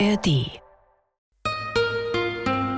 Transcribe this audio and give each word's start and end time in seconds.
ARD 0.00 0.60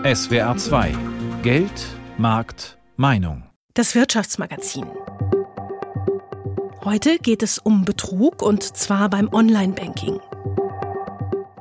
SWR 0.04 0.56
2 0.56 0.94
Geld, 1.42 1.70
Markt, 2.18 2.76
Meinung. 2.96 3.44
Das 3.72 3.94
Wirtschaftsmagazin. 3.94 4.84
Heute 6.84 7.18
geht 7.18 7.42
es 7.42 7.58
um 7.58 7.86
Betrug 7.86 8.42
und 8.42 8.62
zwar 8.62 9.08
beim 9.08 9.32
Online-Banking. 9.32 10.20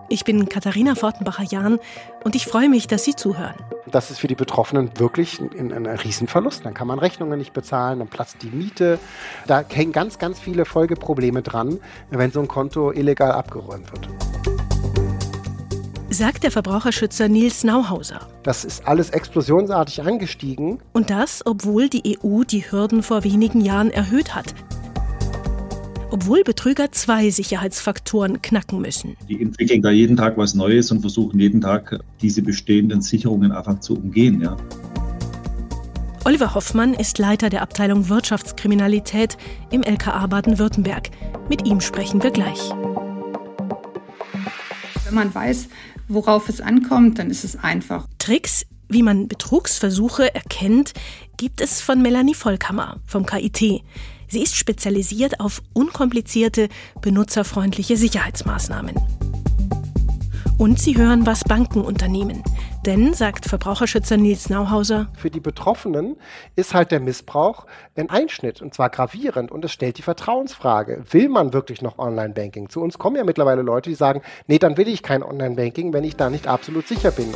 Ich 0.10 0.26
bin 0.26 0.50
Katharina 0.50 0.96
Fortenbacher-Jahn 0.96 1.80
und 2.26 2.36
ich 2.36 2.48
freue 2.48 2.68
mich, 2.68 2.88
dass 2.88 3.06
Sie 3.06 3.16
zuhören. 3.16 3.56
Das 3.88 4.12
ist 4.12 4.20
für 4.20 4.28
die 4.28 4.36
Betroffenen 4.36 5.00
wirklich 5.00 5.40
ein, 5.40 5.72
ein, 5.72 5.88
ein 5.88 6.00
Riesenverlust. 6.00 6.66
Dann 6.66 6.74
kann 6.74 6.88
man 6.88 7.00
Rechnungen 7.00 7.38
nicht 7.38 7.54
bezahlen, 7.54 8.00
dann 8.00 8.10
platzt 8.10 8.42
die 8.42 8.50
Miete. 8.50 9.00
Da 9.48 9.64
hängen 9.70 9.94
ganz, 9.94 10.20
ganz 10.20 10.38
viele 10.38 10.66
Folgeprobleme 10.66 11.44
dran, 11.44 11.80
wenn 12.10 12.32
so 12.32 12.42
ein 12.42 12.50
Konto 12.50 12.92
illegal 12.92 13.32
abgeräumt 13.32 13.90
wird. 13.94 14.55
Sagt 16.16 16.44
der 16.44 16.52
Verbraucherschützer 16.52 17.28
Nils 17.28 17.66
Nauhauser. 17.66 18.22
Das 18.44 18.64
ist 18.64 18.88
alles 18.88 19.10
explosionsartig 19.10 20.02
angestiegen. 20.02 20.80
Und 20.94 21.10
das, 21.10 21.46
obwohl 21.46 21.90
die 21.90 22.18
EU 22.24 22.44
die 22.44 22.72
Hürden 22.72 23.04
vor 23.04 23.26
wenigen 23.26 23.60
Jahren 23.60 23.92
erhöht 23.92 24.34
hat 24.34 24.56
obwohl 26.12 26.44
Betrüger 26.44 26.94
zwei 26.94 27.30
Sicherheitsfaktoren 27.30 28.42
knacken 28.42 28.80
müssen. 28.80 29.18
Die 29.28 29.42
entwickeln 29.42 29.82
da 29.82 29.92
jeden 29.92 30.16
Tag 30.16 30.38
was 30.38 30.56
Neues 30.56 30.90
und 30.90 31.02
versuchen 31.02 31.38
jeden 31.38 31.60
Tag 31.60 32.00
diese 32.22 32.42
bestehenden 32.42 33.02
Sicherungen 33.02 33.52
einfach 33.52 33.82
zu 33.82 33.96
umgehen. 33.96 34.40
Ja. 34.40 34.56
Oliver 36.24 36.56
Hoffmann 36.56 36.94
ist 36.94 37.18
Leiter 37.18 37.50
der 37.50 37.64
Abteilung 37.64 38.08
Wirtschaftskriminalität 38.08 39.36
im 39.72 39.84
LKA 39.84 40.26
Baden-Württemberg. 40.28 41.10
Mit 41.50 41.68
ihm 41.68 41.82
sprechen 41.82 42.24
wir 42.24 42.32
gleich. 42.32 42.72
Wenn 45.06 45.14
man 45.14 45.34
weiß, 45.34 45.68
worauf 46.08 46.50
es 46.50 46.62
ankommt, 46.62 47.20
dann 47.20 47.30
ist 47.30 47.44
es 47.44 47.56
einfach. 47.56 48.08
Tricks, 48.18 48.66
wie 48.90 49.04
man 49.04 49.28
Betrugsversuche 49.28 50.34
erkennt, 50.34 50.94
gibt 51.38 51.62
es 51.62 51.80
von 51.82 52.02
Melanie 52.02 52.34
Vollkammer 52.34 52.98
vom 53.06 53.26
KIT. 53.26 53.84
Sie 54.28 54.42
ist 54.42 54.56
spezialisiert 54.56 55.40
auf 55.40 55.62
unkomplizierte, 55.74 56.70
benutzerfreundliche 57.02 57.98
Sicherheitsmaßnahmen. 57.98 58.96
Und 60.58 60.80
sie 60.80 60.98
hören, 60.98 61.28
was 61.28 61.44
Banken 61.44 61.82
unternehmen. 61.82 62.42
Denn, 62.86 63.16
sagt 63.16 63.48
Verbraucherschützer 63.48 64.16
Nils 64.16 64.48
Nauhauser, 64.52 65.08
für 65.18 65.32
die 65.32 65.40
Betroffenen 65.40 66.18
ist 66.56 66.76
halt 66.76 66.92
der 66.92 67.00
Missbrauch 67.00 67.66
ein 67.96 68.12
Einschnitt 68.12 68.62
und 68.62 68.76
zwar 68.76 68.92
gravierend 68.92 69.52
und 69.52 69.66
es 69.66 69.72
stellt 69.72 69.98
die 69.98 70.04
Vertrauensfrage. 70.04 71.04
Will 71.10 71.30
man 71.30 71.52
wirklich 71.52 71.82
noch 71.82 71.98
Online-Banking? 71.98 72.70
Zu 72.70 72.82
uns 72.82 73.00
kommen 73.00 73.16
ja 73.16 73.24
mittlerweile 73.24 73.64
Leute, 73.64 73.90
die 73.90 73.96
sagen, 73.96 74.22
nee, 74.46 74.60
dann 74.60 74.78
will 74.78 74.88
ich 74.88 75.02
kein 75.02 75.24
Online-Banking, 75.24 75.94
wenn 75.94 76.04
ich 76.04 76.16
da 76.16 76.30
nicht 76.30 76.48
absolut 76.48 76.88
sicher 76.88 77.10
bin. 77.10 77.34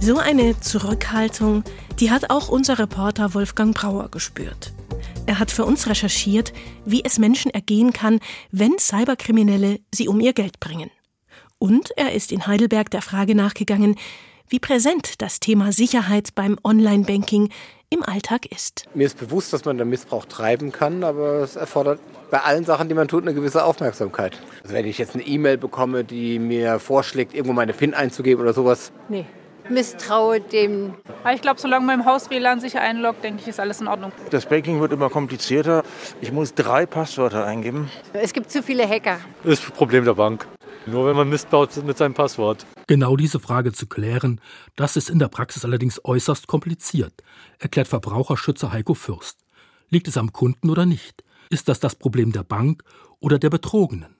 So 0.00 0.16
eine 0.16 0.58
Zurückhaltung, 0.58 1.64
die 1.98 2.10
hat 2.10 2.30
auch 2.30 2.48
unser 2.48 2.78
Reporter 2.78 3.34
Wolfgang 3.34 3.74
Brauer 3.74 4.10
gespürt. 4.10 4.72
Er 5.26 5.38
hat 5.38 5.50
für 5.50 5.66
uns 5.66 5.86
recherchiert, 5.86 6.54
wie 6.86 7.04
es 7.04 7.18
Menschen 7.18 7.50
ergehen 7.50 7.92
kann, 7.92 8.20
wenn 8.50 8.78
Cyberkriminelle 8.78 9.80
sie 9.94 10.08
um 10.08 10.18
ihr 10.20 10.32
Geld 10.32 10.60
bringen. 10.60 10.90
Und 11.62 11.90
er 11.96 12.14
ist 12.14 12.32
in 12.32 12.46
Heidelberg 12.46 12.90
der 12.90 13.02
Frage 13.02 13.34
nachgegangen, 13.34 13.96
wie 14.48 14.58
präsent 14.58 15.20
das 15.20 15.40
Thema 15.40 15.72
Sicherheit 15.72 16.34
beim 16.34 16.56
Online-Banking 16.64 17.50
im 17.90 18.02
Alltag 18.02 18.46
ist. 18.46 18.86
Mir 18.94 19.06
ist 19.06 19.18
bewusst, 19.18 19.52
dass 19.52 19.66
man 19.66 19.76
den 19.76 19.90
Missbrauch 19.90 20.24
treiben 20.24 20.72
kann, 20.72 21.04
aber 21.04 21.42
es 21.42 21.56
erfordert 21.56 22.00
bei 22.30 22.40
allen 22.40 22.64
Sachen, 22.64 22.88
die 22.88 22.94
man 22.94 23.08
tut, 23.08 23.24
eine 23.24 23.34
gewisse 23.34 23.62
Aufmerksamkeit. 23.62 24.40
Also 24.62 24.74
wenn 24.74 24.86
ich 24.86 24.96
jetzt 24.96 25.14
eine 25.14 25.22
E-Mail 25.22 25.58
bekomme, 25.58 26.02
die 26.02 26.38
mir 26.38 26.78
vorschlägt, 26.78 27.34
irgendwo 27.34 27.52
meine 27.52 27.74
PIN 27.74 27.92
einzugeben 27.92 28.42
oder 28.42 28.54
sowas. 28.54 28.90
Nee 29.10 29.26
misstraue 29.70 30.40
dem. 30.40 30.94
Ich 31.32 31.42
glaube, 31.42 31.60
solange 31.60 31.86
man 31.86 32.00
im 32.00 32.06
Haus 32.06 32.28
WLAN 32.28 32.60
sich 32.60 32.78
einloggt, 32.78 33.24
denke 33.24 33.42
ich, 33.42 33.48
ist 33.48 33.60
alles 33.60 33.80
in 33.80 33.88
Ordnung. 33.88 34.12
Das 34.30 34.46
Banking 34.46 34.80
wird 34.80 34.92
immer 34.92 35.08
komplizierter. 35.08 35.84
Ich 36.20 36.32
muss 36.32 36.54
drei 36.54 36.86
Passwörter 36.86 37.46
eingeben. 37.46 37.90
Es 38.12 38.32
gibt 38.32 38.50
zu 38.50 38.62
viele 38.62 38.88
Hacker. 38.88 39.20
Das 39.44 39.54
ist 39.54 39.68
das 39.68 39.70
Problem 39.70 40.04
der 40.04 40.14
Bank. 40.14 40.46
Nur 40.86 41.06
wenn 41.06 41.16
man 41.16 41.28
Mist 41.28 41.50
baut 41.50 41.76
mit 41.84 41.98
seinem 41.98 42.14
Passwort. 42.14 42.64
Genau 42.86 43.16
diese 43.16 43.38
Frage 43.38 43.72
zu 43.72 43.86
klären, 43.86 44.40
das 44.76 44.96
ist 44.96 45.10
in 45.10 45.18
der 45.18 45.28
Praxis 45.28 45.64
allerdings 45.64 46.00
äußerst 46.04 46.46
kompliziert, 46.46 47.22
erklärt 47.58 47.88
Verbraucherschützer 47.88 48.72
Heiko 48.72 48.94
Fürst. 48.94 49.38
Liegt 49.90 50.08
es 50.08 50.16
am 50.16 50.32
Kunden 50.32 50.70
oder 50.70 50.86
nicht? 50.86 51.22
Ist 51.50 51.68
das 51.68 51.80
das 51.80 51.96
Problem 51.96 52.32
der 52.32 52.44
Bank 52.44 52.84
oder 53.18 53.38
der 53.38 53.50
Betrogenen? 53.50 54.16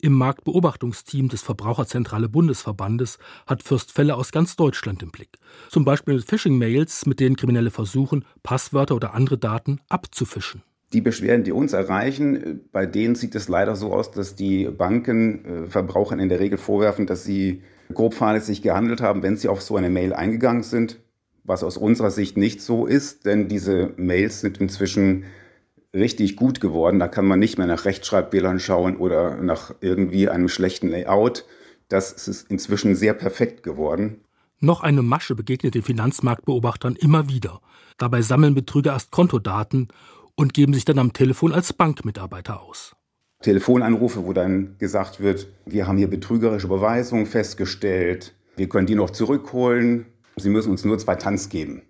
Im 0.00 0.12
Marktbeobachtungsteam 0.12 1.30
des 1.30 1.40
Verbraucherzentrale 1.40 2.28
Bundesverbandes 2.28 3.18
hat 3.46 3.62
Fürst 3.62 3.90
Fälle 3.90 4.16
aus 4.16 4.32
ganz 4.32 4.54
Deutschland 4.54 5.02
im 5.02 5.10
Blick. 5.10 5.38
Zum 5.70 5.86
Beispiel 5.86 6.20
Phishing-Mails, 6.20 7.06
mit 7.06 7.20
denen 7.20 7.36
Kriminelle 7.36 7.70
versuchen, 7.70 8.26
Passwörter 8.42 8.96
oder 8.96 9.14
andere 9.14 9.38
Daten 9.38 9.80
abzufischen. 9.88 10.62
Die 10.94 11.00
Beschwerden, 11.00 11.42
die 11.42 11.50
uns 11.50 11.72
erreichen, 11.72 12.60
bei 12.70 12.86
denen 12.86 13.16
sieht 13.16 13.34
es 13.34 13.48
leider 13.48 13.74
so 13.74 13.92
aus, 13.92 14.12
dass 14.12 14.36
die 14.36 14.66
Banken 14.66 15.44
äh, 15.44 15.66
Verbrauchern 15.66 16.20
in 16.20 16.28
der 16.28 16.38
Regel 16.38 16.56
vorwerfen, 16.56 17.06
dass 17.06 17.24
sie 17.24 17.62
grob 17.92 18.14
fahrlässig 18.14 18.62
gehandelt 18.62 19.00
haben, 19.00 19.24
wenn 19.24 19.36
sie 19.36 19.48
auf 19.48 19.60
so 19.60 19.76
eine 19.76 19.90
Mail 19.90 20.12
eingegangen 20.12 20.62
sind, 20.62 21.00
was 21.42 21.64
aus 21.64 21.76
unserer 21.76 22.12
Sicht 22.12 22.36
nicht 22.36 22.62
so 22.62 22.86
ist, 22.86 23.26
denn 23.26 23.48
diese 23.48 23.92
Mails 23.96 24.40
sind 24.40 24.58
inzwischen 24.58 25.24
richtig 25.92 26.36
gut 26.36 26.60
geworden. 26.60 27.00
Da 27.00 27.08
kann 27.08 27.26
man 27.26 27.40
nicht 27.40 27.58
mehr 27.58 27.66
nach 27.66 27.86
Rechtschreibfehlern 27.86 28.60
schauen 28.60 28.96
oder 28.96 29.36
nach 29.42 29.74
irgendwie 29.80 30.28
einem 30.28 30.48
schlechten 30.48 30.88
Layout. 30.88 31.44
Das 31.88 32.12
ist 32.28 32.48
inzwischen 32.50 32.94
sehr 32.94 33.14
perfekt 33.14 33.64
geworden. 33.64 34.20
Noch 34.60 34.82
eine 34.82 35.02
Masche 35.02 35.34
begegnet 35.34 35.74
den 35.74 35.82
Finanzmarktbeobachtern 35.82 36.94
immer 36.94 37.28
wieder. 37.28 37.60
Dabei 37.98 38.22
sammeln 38.22 38.54
Betrüger 38.54 38.92
erst 38.92 39.10
Kontodaten 39.10 39.88
und 40.36 40.54
geben 40.54 40.74
sich 40.74 40.84
dann 40.84 40.98
am 40.98 41.12
Telefon 41.12 41.52
als 41.52 41.72
Bankmitarbeiter 41.72 42.62
aus. 42.62 42.94
Telefonanrufe, 43.42 44.24
wo 44.24 44.32
dann 44.32 44.76
gesagt 44.78 45.20
wird, 45.20 45.48
wir 45.66 45.86
haben 45.86 45.98
hier 45.98 46.08
betrügerische 46.08 46.66
Überweisungen 46.66 47.26
festgestellt, 47.26 48.34
wir 48.56 48.68
können 48.68 48.86
die 48.86 48.94
noch 48.94 49.10
zurückholen, 49.10 50.06
Sie 50.36 50.50
müssen 50.50 50.70
uns 50.70 50.84
nur 50.84 50.98
zwei 50.98 51.14
Tanz 51.14 51.48
geben. 51.48 51.82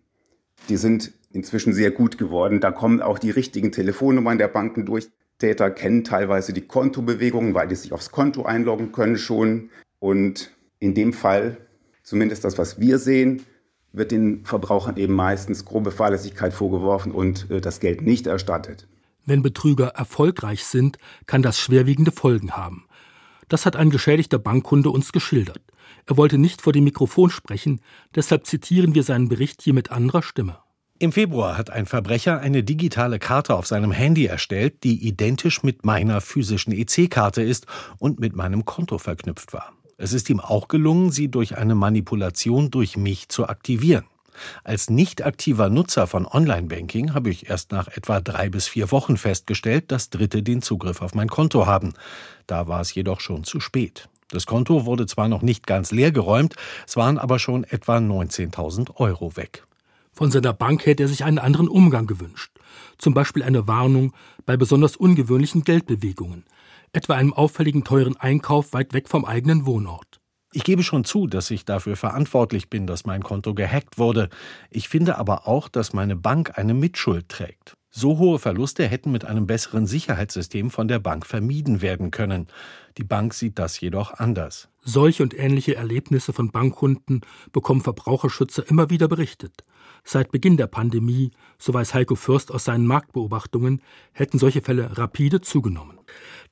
Die 0.69 0.77
sind 0.77 1.13
inzwischen 1.33 1.73
sehr 1.73 1.91
gut 1.91 2.19
geworden. 2.19 2.61
Da 2.61 2.71
kommen 2.71 3.01
auch 3.01 3.19
die 3.19 3.31
richtigen 3.31 3.73
Telefonnummern 3.73 4.39
der 4.39 4.49
Banken 4.49 4.87
durch. 4.87 5.09
Täter 5.39 5.71
kennen 5.71 6.05
teilweise 6.05 6.53
die 6.53 6.67
Kontobewegungen, 6.67 7.55
weil 7.55 7.69
die 7.69 7.75
sich 7.75 7.93
aufs 7.93 8.11
Konto 8.11 8.45
einloggen 8.45 8.93
können 8.93 9.17
schon. 9.17 9.71
Und 9.99 10.51
in 10.79 10.95
dem 10.95 11.13
Fall, 11.13 11.57
zumindest 12.03 12.45
das, 12.45 12.59
was 12.59 12.79
wir 12.79 12.99
sehen, 12.99 13.43
wird 13.95 14.11
den 14.11 14.45
Verbrauchern 14.45 14.97
eben 14.97 15.15
meistens 15.15 15.65
grobe 15.65 15.93
Fahrlässigkeit 15.93 16.53
vorgeworfen 16.53 17.13
und 17.13 17.51
äh, 17.51 17.61
das 17.61 17.81
Geld 17.81 18.03
nicht 18.03 18.27
erstattet. 18.27 18.87
Wenn 19.25 19.43
Betrüger 19.43 19.89
erfolgreich 19.89 20.65
sind, 20.65 20.99
kann 21.27 21.43
das 21.43 21.59
schwerwiegende 21.59 22.13
Folgen 22.13 22.53
haben. 22.53 22.87
Das 23.49 23.65
hat 23.65 23.77
ein 23.77 23.91
geschädigter 23.91 24.39
Bankkunde 24.39 24.91
uns 24.91 25.13
geschildert. 25.13 25.61
Er 26.07 26.17
wollte 26.17 26.37
nicht 26.37 26.61
vor 26.61 26.73
dem 26.73 26.85
Mikrofon 26.85 27.31
sprechen, 27.31 27.81
deshalb 28.15 28.47
zitieren 28.47 28.95
wir 28.95 29.03
seinen 29.03 29.29
Bericht 29.29 29.63
hier 29.63 29.73
mit 29.73 29.91
anderer 29.91 30.23
Stimme. 30.23 30.59
Im 30.99 31.13
Februar 31.13 31.57
hat 31.57 31.71
ein 31.71 31.87
Verbrecher 31.87 32.41
eine 32.41 32.63
digitale 32.63 33.19
Karte 33.19 33.55
auf 33.55 33.67
seinem 33.67 33.91
Handy 33.91 34.27
erstellt, 34.27 34.85
die 34.85 35.07
identisch 35.07 35.63
mit 35.63 35.85
meiner 35.85 36.21
physischen 36.21 36.73
EC-Karte 36.73 37.43
ist 37.43 37.67
und 37.99 38.21
mit 38.21 38.37
meinem 38.37 38.65
Konto 38.65 38.99
verknüpft 38.99 39.53
war. 39.53 39.73
Es 39.97 40.13
ist 40.13 40.29
ihm 40.31 40.41
auch 40.41 40.69
gelungen, 40.69 41.11
sie 41.11 41.29
durch 41.29 41.57
eine 41.57 41.75
Manipulation 41.75 42.71
durch 42.71 42.97
mich 42.97 43.29
zu 43.29 43.49
aktivieren. 43.49 44.05
Als 44.65 44.91
nicht 44.91 45.25
aktiver 45.25 45.71
Nutzer 45.71 46.07
von 46.07 46.27
Online-Banking 46.27 47.15
habe 47.15 47.31
ich 47.31 47.49
erst 47.49 47.71
nach 47.71 47.89
etwa 47.89 48.21
drei 48.21 48.49
bis 48.49 48.67
vier 48.67 48.91
Wochen 48.91 49.17
festgestellt, 49.17 49.93
dass 49.93 50.11
Dritte 50.11 50.43
den 50.43 50.63
Zugriff 50.63 51.03
auf 51.03 51.15
mein 51.15 51.29
Konto 51.29 51.67
haben. 51.67 51.95
Da 52.47 52.67
war 52.67 52.81
es 52.81 52.95
jedoch 52.95 53.21
schon 53.21 53.45
zu 53.45 53.61
spät. 53.61 54.09
Das 54.29 54.47
Konto 54.47 54.85
wurde 54.87 55.07
zwar 55.07 55.29
noch 55.29 55.43
nicht 55.43 55.67
ganz 55.67 55.93
leer 55.93 56.11
geräumt, 56.11 56.57
es 56.87 56.97
waren 56.97 57.19
aber 57.19 57.39
schon 57.39 57.63
etwa 57.65 57.99
19.000 57.99 58.97
Euro 58.97 59.37
weg. 59.37 59.65
Von 60.13 60.31
seiner 60.31 60.53
Bank 60.53 60.87
hätte 60.87 61.05
er 61.05 61.09
sich 61.09 61.25
einen 61.25 61.39
anderen 61.39 61.69
Umgang 61.69 62.07
gewünscht. 62.07 62.53
Zum 62.99 63.15
Beispiel 63.15 63.43
eine 63.43 63.69
Warnung 63.69 64.13
bei 64.47 64.57
besonders 64.57 64.97
ungewöhnlichen 64.97 65.63
Geldbewegungen, 65.63 66.45
etwa 66.95 67.15
einem 67.15 67.33
auffälligen 67.33 67.85
teuren 67.85 68.17
Einkauf 68.17 68.73
weit 68.73 68.95
weg 68.95 69.09
vom 69.09 69.25
eigenen 69.25 69.67
Wohnort. 69.67 70.21
Ich 70.53 70.63
gebe 70.63 70.85
schon 70.85 71.05
zu, 71.05 71.27
dass 71.27 71.51
ich 71.51 71.65
dafür 71.65 71.97
verantwortlich 71.97 72.71
bin, 72.71 72.87
dass 72.87 73.07
mein 73.07 73.25
Konto 73.25 73.55
gehackt 73.55 73.99
wurde. 73.99 74.29
Ich 74.71 74.89
finde 74.89 75.19
aber 75.19 75.49
auch, 75.49 75.69
dass 75.69 75.93
meine 75.93 76.15
Bank 76.15 76.57
eine 76.57 76.75
Mitschuld 76.75 77.29
trägt. 77.29 77.77
So 77.91 78.19
hohe 78.19 78.39
Verluste 78.39 78.87
hätten 78.87 79.11
mit 79.11 79.25
einem 79.25 79.47
besseren 79.47 79.87
Sicherheitssystem 79.87 80.71
von 80.71 80.87
der 80.87 81.01
Bank 81.01 81.27
vermieden 81.27 81.83
werden 81.83 82.13
können. 82.13 82.47
Die 82.99 83.05
Bank 83.05 83.35
sieht 83.35 83.59
das 83.59 83.81
jedoch 83.81 84.15
anders. 84.15 84.69
Solche 84.81 85.25
und 85.25 85.37
ähnliche 85.37 85.75
Erlebnisse 85.75 86.33
von 86.33 86.51
Bankkunden 86.51 87.23
bekommen 87.53 87.81
Verbraucherschützer 87.81 88.69
immer 88.69 88.91
wieder 88.91 89.09
berichtet. 89.09 89.65
Seit 90.05 90.31
Beginn 90.31 90.59
der 90.59 90.67
Pandemie, 90.67 91.31
so 91.59 91.73
weiß 91.73 91.95
Heiko 91.95 92.15
Fürst 92.15 92.53
aus 92.53 92.65
seinen 92.65 92.87
Marktbeobachtungen, 92.87 93.81
hätten 94.13 94.39
solche 94.39 94.61
Fälle 94.61 94.99
rapide 94.99 95.41
zugenommen. 95.41 95.99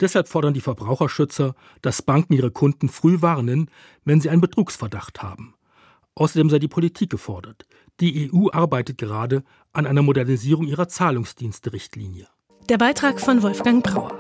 Deshalb 0.01 0.27
fordern 0.27 0.55
die 0.55 0.63
Verbraucherschützer, 0.63 1.55
dass 1.83 2.01
Banken 2.01 2.33
ihre 2.33 2.51
Kunden 2.51 2.89
früh 2.89 3.21
warnen, 3.21 3.71
wenn 4.05 4.23
sie 4.23 4.31
einen 4.31 4.41
Betrugsverdacht 4.41 5.23
haben. 5.23 5.55
Außerdem 6.15 6.49
sei 6.49 6.59
die 6.59 6.69
Politik 6.69 7.11
gefordert. 7.11 7.67
Die 8.01 8.31
EU 8.33 8.49
arbeitet 8.51 8.97
gerade 8.99 9.45
an 9.73 9.87
einer 9.87 10.03
Modernisierung 10.03 10.67
ihrer 10.67 10.89
Zahlungsdienste-Richtlinie. 10.89 12.29
Der 12.69 12.79
Beitrag 12.79 13.21
von 13.21 13.43
Wolfgang 13.43 13.85
Brauer. 13.85 14.19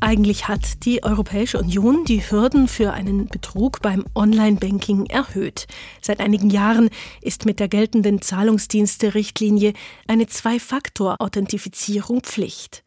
Eigentlich 0.00 0.46
hat 0.46 0.84
die 0.84 1.02
Europäische 1.02 1.58
Union 1.58 2.04
die 2.04 2.20
Hürden 2.20 2.68
für 2.68 2.92
einen 2.92 3.28
Betrug 3.28 3.80
beim 3.80 4.04
Online-Banking 4.14 5.06
erhöht. 5.06 5.66
Seit 6.02 6.20
einigen 6.20 6.50
Jahren 6.50 6.90
ist 7.22 7.46
mit 7.46 7.60
der 7.60 7.68
geltenden 7.68 8.20
Zahlungsdienste-Richtlinie 8.20 9.72
eine 10.06 10.26
Zwei-Faktor-Authentifizierung 10.26 12.20
Pflicht. 12.20 12.84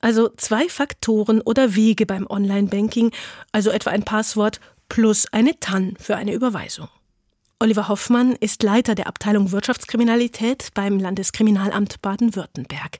Also 0.00 0.28
zwei 0.36 0.68
Faktoren 0.68 1.40
oder 1.40 1.74
Wege 1.74 2.06
beim 2.06 2.26
Online-Banking, 2.28 3.12
also 3.52 3.70
etwa 3.70 3.90
ein 3.90 4.04
Passwort 4.04 4.60
plus 4.88 5.26
eine 5.32 5.58
TAN 5.58 5.94
für 5.98 6.16
eine 6.16 6.32
Überweisung. 6.32 6.88
Oliver 7.60 7.88
Hoffmann 7.88 8.36
ist 8.36 8.62
Leiter 8.62 8.94
der 8.94 9.08
Abteilung 9.08 9.50
Wirtschaftskriminalität 9.50 10.68
beim 10.74 10.98
Landeskriminalamt 10.98 12.00
Baden-Württemberg. 12.02 12.98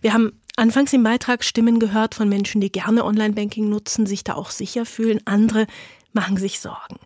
Wir 0.00 0.12
haben 0.12 0.40
anfangs 0.56 0.92
im 0.92 1.02
Beitrag 1.02 1.44
Stimmen 1.44 1.78
gehört 1.78 2.14
von 2.14 2.28
Menschen, 2.28 2.60
die 2.60 2.72
gerne 2.72 3.04
Online-Banking 3.04 3.68
nutzen, 3.68 4.06
sich 4.06 4.24
da 4.24 4.34
auch 4.34 4.50
sicher 4.50 4.86
fühlen. 4.86 5.20
Andere 5.24 5.66
machen 6.12 6.36
sich 6.36 6.60
Sorgen. 6.60 6.96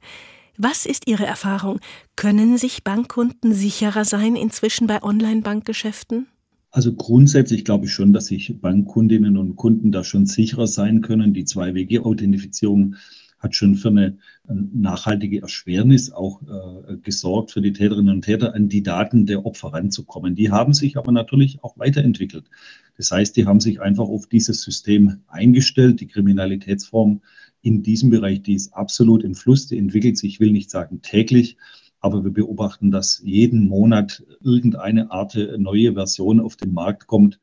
Was 0.56 0.86
ist 0.86 1.06
Ihre 1.06 1.24
Erfahrung? 1.24 1.78
Können 2.16 2.58
sich 2.58 2.82
Bankkunden 2.82 3.54
sicherer 3.54 4.04
sein 4.04 4.34
inzwischen 4.34 4.86
bei 4.86 5.02
Online-Bankgeschäften? 5.02 6.26
Also 6.70 6.92
grundsätzlich 6.92 7.64
glaube 7.64 7.86
ich 7.86 7.92
schon, 7.92 8.12
dass 8.12 8.26
sich 8.26 8.60
Bankkundinnen 8.60 9.36
und 9.36 9.56
Kunden 9.56 9.92
da 9.92 10.04
schon 10.04 10.26
sicherer 10.26 10.66
sein 10.66 11.00
können. 11.00 11.32
Die 11.32 11.44
Zwei-Wege-Authentifizierung 11.44 12.96
hat 13.38 13.54
schon 13.54 13.76
für 13.76 13.88
eine 13.88 14.18
nachhaltige 14.46 15.42
Erschwernis 15.42 16.10
auch 16.10 16.42
äh, 16.42 16.96
gesorgt 16.96 17.52
für 17.52 17.60
die 17.60 17.72
Täterinnen 17.72 18.16
und 18.16 18.22
Täter, 18.22 18.54
an 18.54 18.68
die 18.68 18.82
Daten 18.82 19.26
der 19.26 19.46
Opfer 19.46 19.72
ranzukommen. 19.72 20.34
Die 20.34 20.50
haben 20.50 20.72
sich 20.72 20.96
aber 20.96 21.12
natürlich 21.12 21.62
auch 21.62 21.78
weiterentwickelt. 21.78 22.50
Das 22.96 23.10
heißt, 23.10 23.36
die 23.36 23.46
haben 23.46 23.60
sich 23.60 23.80
einfach 23.80 24.08
auf 24.08 24.26
dieses 24.26 24.62
System 24.62 25.20
eingestellt. 25.28 26.00
Die 26.00 26.08
Kriminalitätsform 26.08 27.20
in 27.62 27.82
diesem 27.82 28.10
Bereich, 28.10 28.42
die 28.42 28.54
ist 28.54 28.74
absolut 28.74 29.22
im 29.22 29.34
Fluss, 29.34 29.66
die 29.66 29.78
entwickelt 29.78 30.18
sich, 30.18 30.34
ich 30.34 30.40
will 30.40 30.52
nicht 30.52 30.70
sagen 30.70 31.00
täglich, 31.02 31.56
aber 32.00 32.24
wir 32.24 32.32
beobachten, 32.32 32.90
dass 32.90 33.20
jeden 33.24 33.68
Monat 33.68 34.24
irgendeine 34.40 35.10
Art 35.10 35.36
neue 35.56 35.94
Version 35.94 36.40
auf 36.40 36.56
den 36.56 36.72
Markt 36.72 37.06
kommt. 37.06 37.40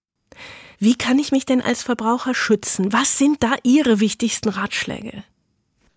Wie 0.79 0.95
kann 0.95 1.19
ich 1.19 1.31
mich 1.31 1.45
denn 1.45 1.61
als 1.61 1.83
Verbraucher 1.83 2.33
schützen? 2.33 2.91
Was 2.91 3.17
sind 3.17 3.43
da 3.43 3.53
Ihre 3.63 3.99
wichtigsten 3.99 4.49
Ratschläge? 4.49 5.23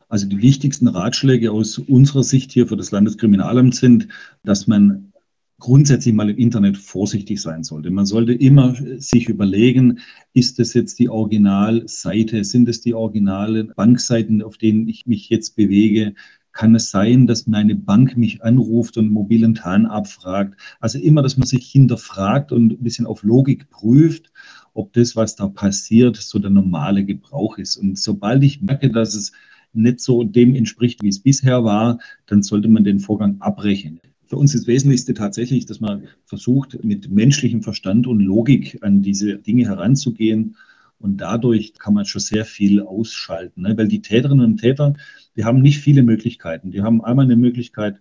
Also 0.09 0.27
die 0.27 0.41
wichtigsten 0.41 0.89
Ratschläge 0.89 1.53
aus 1.53 1.79
unserer 1.79 2.23
Sicht 2.23 2.53
hier 2.53 2.67
für 2.67 2.77
das 2.77 2.91
Landeskriminalamt 2.91 3.75
sind, 3.75 4.09
dass 4.43 4.67
man 4.67 5.13
grundsätzlich 5.59 6.15
mal 6.15 6.31
im 6.31 6.39
Internet 6.39 6.79
vorsichtig 6.79 7.43
sein 7.43 7.65
sollte. 7.65 7.91
Man 7.91 8.07
sollte 8.07 8.33
immer 8.33 8.75
sich 8.99 9.29
überlegen, 9.29 9.99
ist 10.33 10.59
das 10.59 10.73
jetzt 10.73 10.99
die 10.99 11.09
Originalseite, 11.09 12.45
sind 12.45 12.69
es 12.69 12.81
die 12.81 12.95
originalen 12.95 13.73
Bankseiten, 13.75 14.43
auf 14.43 14.57
denen 14.57 14.89
ich 14.89 15.07
mich 15.07 15.29
jetzt 15.29 15.57
bewege? 15.57 16.15
Kann 16.53 16.75
es 16.75 16.91
sein, 16.91 17.27
dass 17.27 17.47
meine 17.47 17.75
Bank 17.75 18.17
mich 18.17 18.43
anruft 18.43 18.97
und 18.97 19.11
mobilen 19.11 19.55
TAN 19.55 19.87
abfragt? 19.87 20.59
Also 20.81 20.99
immer, 20.99 21.23
dass 21.23 21.37
man 21.37 21.47
sich 21.47 21.67
hinterfragt 21.67 22.53
und 22.53 22.73
ein 22.73 22.83
bisschen 22.83 23.07
auf 23.07 23.23
Logik 23.23 23.69
prüft, 23.71 24.33
ob 24.75 24.93
das, 24.93 25.17
was 25.17 25.37
da 25.37 25.49
passiert, 25.49 26.17
so 26.17 26.39
der 26.39 26.51
normale 26.51 27.05
Gebrauch 27.05 27.59
ist. 27.59 27.77
Und 27.77 27.99
sobald 27.99 28.43
ich 28.45 28.63
merke, 28.63 28.91
dass 28.91 29.15
es 29.15 29.33
nicht 29.73 30.01
so 30.01 30.25
dem 30.25 30.55
entspricht, 30.55 31.03
wie 31.03 31.09
es 31.09 31.21
bisher 31.21 31.65
war, 31.65 31.99
dann 32.27 32.43
sollte 32.43 32.69
man 32.69 32.85
den 32.85 33.01
Vorgang 33.01 33.41
abbrechen. 33.41 34.01
Für 34.27 34.37
uns 34.37 34.55
ist 34.55 34.63
das 34.63 34.69
Wesentlichste 34.69 35.15
tatsächlich, 35.15 35.65
dass 35.67 35.81
man 35.81 36.05
versucht, 36.27 36.85
mit 36.85 37.11
menschlichem 37.11 37.63
Verstand 37.63 38.07
und 38.07 38.21
Logik 38.21 38.79
an 38.83 39.01
diese 39.01 39.39
Dinge 39.39 39.67
heranzugehen. 39.67 40.57
Und 40.99 41.19
dadurch 41.19 41.75
kann 41.75 41.95
man 41.95 42.05
schon 42.05 42.21
sehr 42.21 42.45
viel 42.45 42.83
ausschalten, 42.83 43.63
ne? 43.63 43.77
weil 43.79 43.89
die 43.89 44.03
Täterinnen 44.03 44.45
und 44.45 44.57
Täter, 44.59 44.95
die 45.37 45.45
haben 45.45 45.63
nicht 45.63 45.79
viele 45.79 46.03
Möglichkeiten. 46.03 46.73
Die 46.73 46.83
haben 46.83 47.03
einmal 47.03 47.25
eine 47.25 47.37
Möglichkeit, 47.37 48.01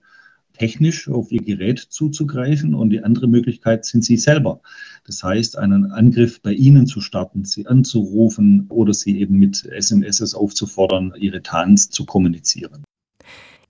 technisch 0.57 1.09
auf 1.09 1.31
ihr 1.31 1.41
Gerät 1.41 1.79
zuzugreifen 1.79 2.73
und 2.73 2.89
die 2.89 3.03
andere 3.03 3.27
Möglichkeit 3.27 3.85
sind 3.85 4.03
sie 4.03 4.17
selber. 4.17 4.61
Das 5.05 5.23
heißt, 5.23 5.57
einen 5.57 5.91
Angriff 5.91 6.41
bei 6.41 6.53
ihnen 6.53 6.87
zu 6.87 7.01
starten, 7.01 7.45
sie 7.45 7.67
anzurufen 7.67 8.65
oder 8.69 8.93
sie 8.93 9.19
eben 9.19 9.35
mit 9.35 9.65
SMS 9.65 10.33
aufzufordern, 10.33 11.13
ihre 11.17 11.41
Tanz 11.41 11.89
zu 11.89 12.05
kommunizieren. 12.05 12.83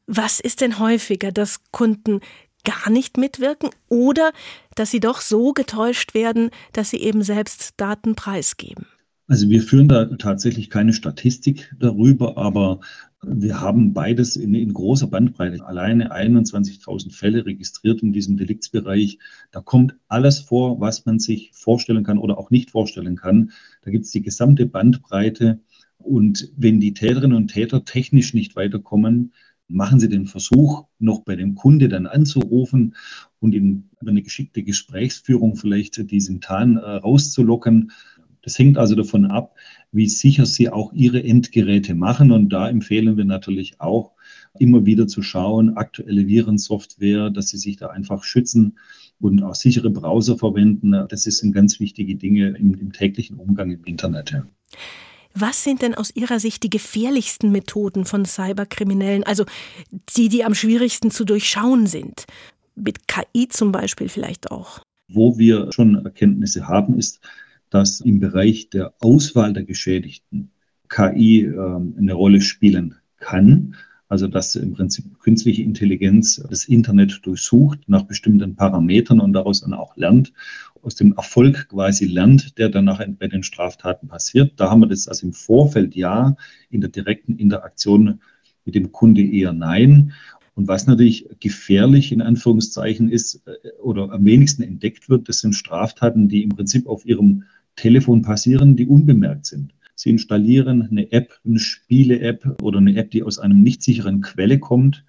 Was 0.07 0.39
ist 0.39 0.61
denn 0.61 0.79
häufiger, 0.79 1.31
dass 1.31 1.59
Kunden 1.71 2.21
gar 2.63 2.89
nicht 2.89 3.17
mitwirken 3.17 3.69
oder 3.87 4.31
dass 4.75 4.91
sie 4.91 4.99
doch 4.99 5.21
so 5.21 5.53
getäuscht 5.53 6.13
werden, 6.13 6.49
dass 6.73 6.89
sie 6.89 6.97
eben 6.97 7.23
selbst 7.23 7.73
Daten 7.77 8.15
preisgeben? 8.15 8.85
Also 9.27 9.49
wir 9.49 9.61
führen 9.61 9.89
da 9.89 10.05
tatsächlich 10.05 10.69
keine 10.69 10.93
Statistik 10.93 11.75
darüber, 11.77 12.37
aber 12.37 12.79
wir 13.29 13.59
haben 13.59 13.93
beides 13.93 14.35
in, 14.35 14.55
in 14.55 14.73
großer 14.73 15.07
Bandbreite. 15.07 15.65
Alleine 15.65 16.13
21.000 16.13 17.13
Fälle 17.13 17.45
registriert 17.45 18.01
in 18.01 18.13
diesem 18.13 18.37
Deliktsbereich. 18.37 19.19
Da 19.51 19.61
kommt 19.61 19.95
alles 20.07 20.39
vor, 20.39 20.79
was 20.79 21.05
man 21.05 21.19
sich 21.19 21.51
vorstellen 21.53 22.03
kann 22.03 22.17
oder 22.17 22.37
auch 22.37 22.49
nicht 22.49 22.71
vorstellen 22.71 23.15
kann. 23.15 23.51
Da 23.83 23.91
gibt 23.91 24.05
es 24.05 24.11
die 24.11 24.21
gesamte 24.21 24.65
Bandbreite. 24.65 25.59
Und 25.97 26.51
wenn 26.55 26.79
die 26.79 26.93
Täterinnen 26.93 27.35
und 27.35 27.49
Täter 27.49 27.83
technisch 27.83 28.33
nicht 28.33 28.55
weiterkommen, 28.55 29.33
machen 29.67 29.99
Sie 29.99 30.07
den 30.07 30.27
Versuch, 30.27 30.85
noch 30.97 31.23
bei 31.23 31.35
dem 31.35 31.55
Kunde 31.55 31.89
dann 31.89 32.07
anzurufen 32.07 32.95
und 33.39 33.53
über 33.53 33.81
eine 34.11 34.21
geschickte 34.21 34.63
Gesprächsführung 34.63 35.57
vielleicht 35.57 36.09
diesen 36.09 36.39
Tarn 36.39 36.77
äh, 36.77 36.79
rauszulocken 36.79 37.91
das 38.47 38.57
hängt 38.57 38.77
also 38.77 38.95
davon 38.95 39.25
ab, 39.25 39.55
wie 39.91 40.07
sicher 40.07 40.45
Sie 40.45 40.69
auch 40.69 40.93
Ihre 40.93 41.23
Endgeräte 41.23 41.95
machen. 41.95 42.31
Und 42.31 42.49
da 42.49 42.69
empfehlen 42.69 43.17
wir 43.17 43.25
natürlich 43.25 43.79
auch, 43.79 44.11
immer 44.59 44.85
wieder 44.85 45.07
zu 45.07 45.21
schauen, 45.21 45.77
aktuelle 45.77 46.27
Virensoftware, 46.27 47.29
dass 47.29 47.49
Sie 47.49 47.57
sich 47.57 47.77
da 47.77 47.87
einfach 47.87 48.23
schützen 48.23 48.77
und 49.19 49.43
auch 49.43 49.55
sichere 49.55 49.89
Browser 49.89 50.37
verwenden. 50.37 50.91
Das 51.09 51.23
sind 51.23 51.53
ganz 51.53 51.79
wichtige 51.79 52.15
Dinge 52.15 52.49
im, 52.57 52.73
im 52.75 52.91
täglichen 52.91 53.37
Umgang 53.37 53.71
im 53.71 53.83
Internet. 53.85 54.35
Was 55.33 55.63
sind 55.63 55.83
denn 55.83 55.93
aus 55.93 56.15
Ihrer 56.15 56.39
Sicht 56.39 56.63
die 56.63 56.69
gefährlichsten 56.69 57.51
Methoden 57.51 58.05
von 58.05 58.25
Cyberkriminellen, 58.25 59.23
also 59.23 59.45
die, 60.15 60.29
die 60.29 60.43
am 60.43 60.55
schwierigsten 60.55 61.11
zu 61.11 61.25
durchschauen 61.25 61.85
sind? 61.85 62.25
Mit 62.75 63.07
KI 63.07 63.47
zum 63.47 63.71
Beispiel 63.71 64.09
vielleicht 64.09 64.51
auch. 64.51 64.79
Wo 65.07 65.37
wir 65.37 65.71
schon 65.71 66.03
Erkenntnisse 66.03 66.67
haben, 66.67 66.97
ist, 66.97 67.19
dass 67.69 67.99
im 67.99 68.19
Bereich 68.19 68.69
der 68.69 68.93
Auswahl 68.99 69.53
der 69.53 69.63
Geschädigten 69.63 70.51
KI 70.89 71.45
äh, 71.45 71.57
eine 71.97 72.13
Rolle 72.13 72.41
spielen 72.41 72.95
kann. 73.17 73.75
Also 74.09 74.27
dass 74.27 74.55
im 74.55 74.71
Prinzip 74.73 75.19
künstliche 75.19 75.63
Intelligenz 75.63 76.41
das 76.49 76.65
Internet 76.65 77.25
durchsucht 77.25 77.79
nach 77.87 78.03
bestimmten 78.03 78.55
Parametern 78.55 79.19
und 79.19 79.33
daraus 79.33 79.61
dann 79.61 79.73
auch 79.73 79.97
lernt, 79.97 80.31
aus 80.81 80.95
dem 80.95 81.13
Erfolg 81.13 81.67
quasi 81.67 82.05
lernt, 82.05 82.57
der 82.57 82.69
dann 82.69 82.85
nachher 82.85 83.09
bei 83.09 83.27
den 83.27 83.43
Straftaten 83.43 84.07
passiert. 84.07 84.53
Da 84.55 84.69
haben 84.69 84.79
wir 84.79 84.87
das 84.87 85.09
also 85.09 85.27
im 85.27 85.33
Vorfeld 85.33 85.93
ja, 85.93 86.37
in 86.69 86.79
der 86.79 86.89
direkten 86.89 87.35
Interaktion 87.35 88.21
mit 88.63 88.75
dem 88.75 88.93
Kunde 88.93 89.21
eher 89.21 89.51
nein. 89.51 90.13
Und 90.55 90.67
was 90.69 90.87
natürlich 90.87 91.27
gefährlich 91.39 92.11
in 92.11 92.21
Anführungszeichen 92.21 93.09
ist 93.09 93.41
äh, 93.45 93.69
oder 93.81 94.11
am 94.11 94.25
wenigsten 94.25 94.63
entdeckt 94.63 95.09
wird, 95.09 95.27
das 95.27 95.39
sind 95.39 95.53
Straftaten, 95.53 96.29
die 96.29 96.43
im 96.43 96.49
Prinzip 96.49 96.87
auf 96.87 97.05
ihrem 97.05 97.43
Telefon 97.77 98.21
passieren, 98.21 98.75
die 98.75 98.87
unbemerkt 98.87 99.45
sind. 99.45 99.73
Sie 99.95 100.09
installieren 100.09 100.87
eine 100.91 101.11
App, 101.11 101.39
eine 101.45 101.59
Spiele-App 101.59 102.61
oder 102.61 102.79
eine 102.79 102.95
App, 102.97 103.09
die 103.11 103.23
aus 103.23 103.39
einem 103.39 103.61
nicht 103.61 103.81
sicheren 103.81 104.21
Quelle 104.21 104.59
kommt. 104.59 105.05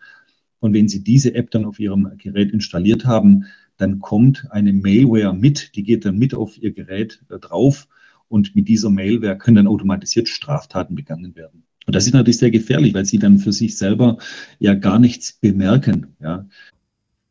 Und 0.61 0.73
wenn 0.73 0.89
Sie 0.89 1.03
diese 1.03 1.35
App 1.35 1.51
dann 1.51 1.65
auf 1.65 1.81
Ihrem 1.81 2.11
Gerät 2.17 2.53
installiert 2.53 3.05
haben, 3.05 3.45
dann 3.77 3.99
kommt 4.01 4.47
eine 4.51 4.73
Mailware 4.73 5.35
mit, 5.35 5.75
die 5.75 5.83
geht 5.83 6.05
dann 6.05 6.19
mit 6.19 6.35
auf 6.35 6.57
Ihr 6.57 6.73
Gerät 6.73 7.23
äh, 7.31 7.39
drauf 7.39 7.87
und 8.29 8.57
mit 8.57 8.69
dieser 8.69 8.91
Mailware 8.91 9.39
können 9.39 9.57
dann 9.57 9.67
automatisiert 9.67 10.29
Straftaten 10.29 10.95
begangen 10.95 11.37
werden. 11.37 11.65
Und 11.87 11.95
das 11.95 12.07
ist 12.07 12.13
natürlich 12.13 12.39
sehr 12.39 12.51
gefährlich, 12.51 12.93
weil 12.95 13.05
Sie 13.05 13.19
dann 13.19 13.39
für 13.39 13.53
sich 13.53 13.77
selber 13.77 14.19
ja 14.59 14.75
gar 14.75 14.99
nichts 14.99 15.33
bemerken. 15.33 16.15
Ja. 16.21 16.47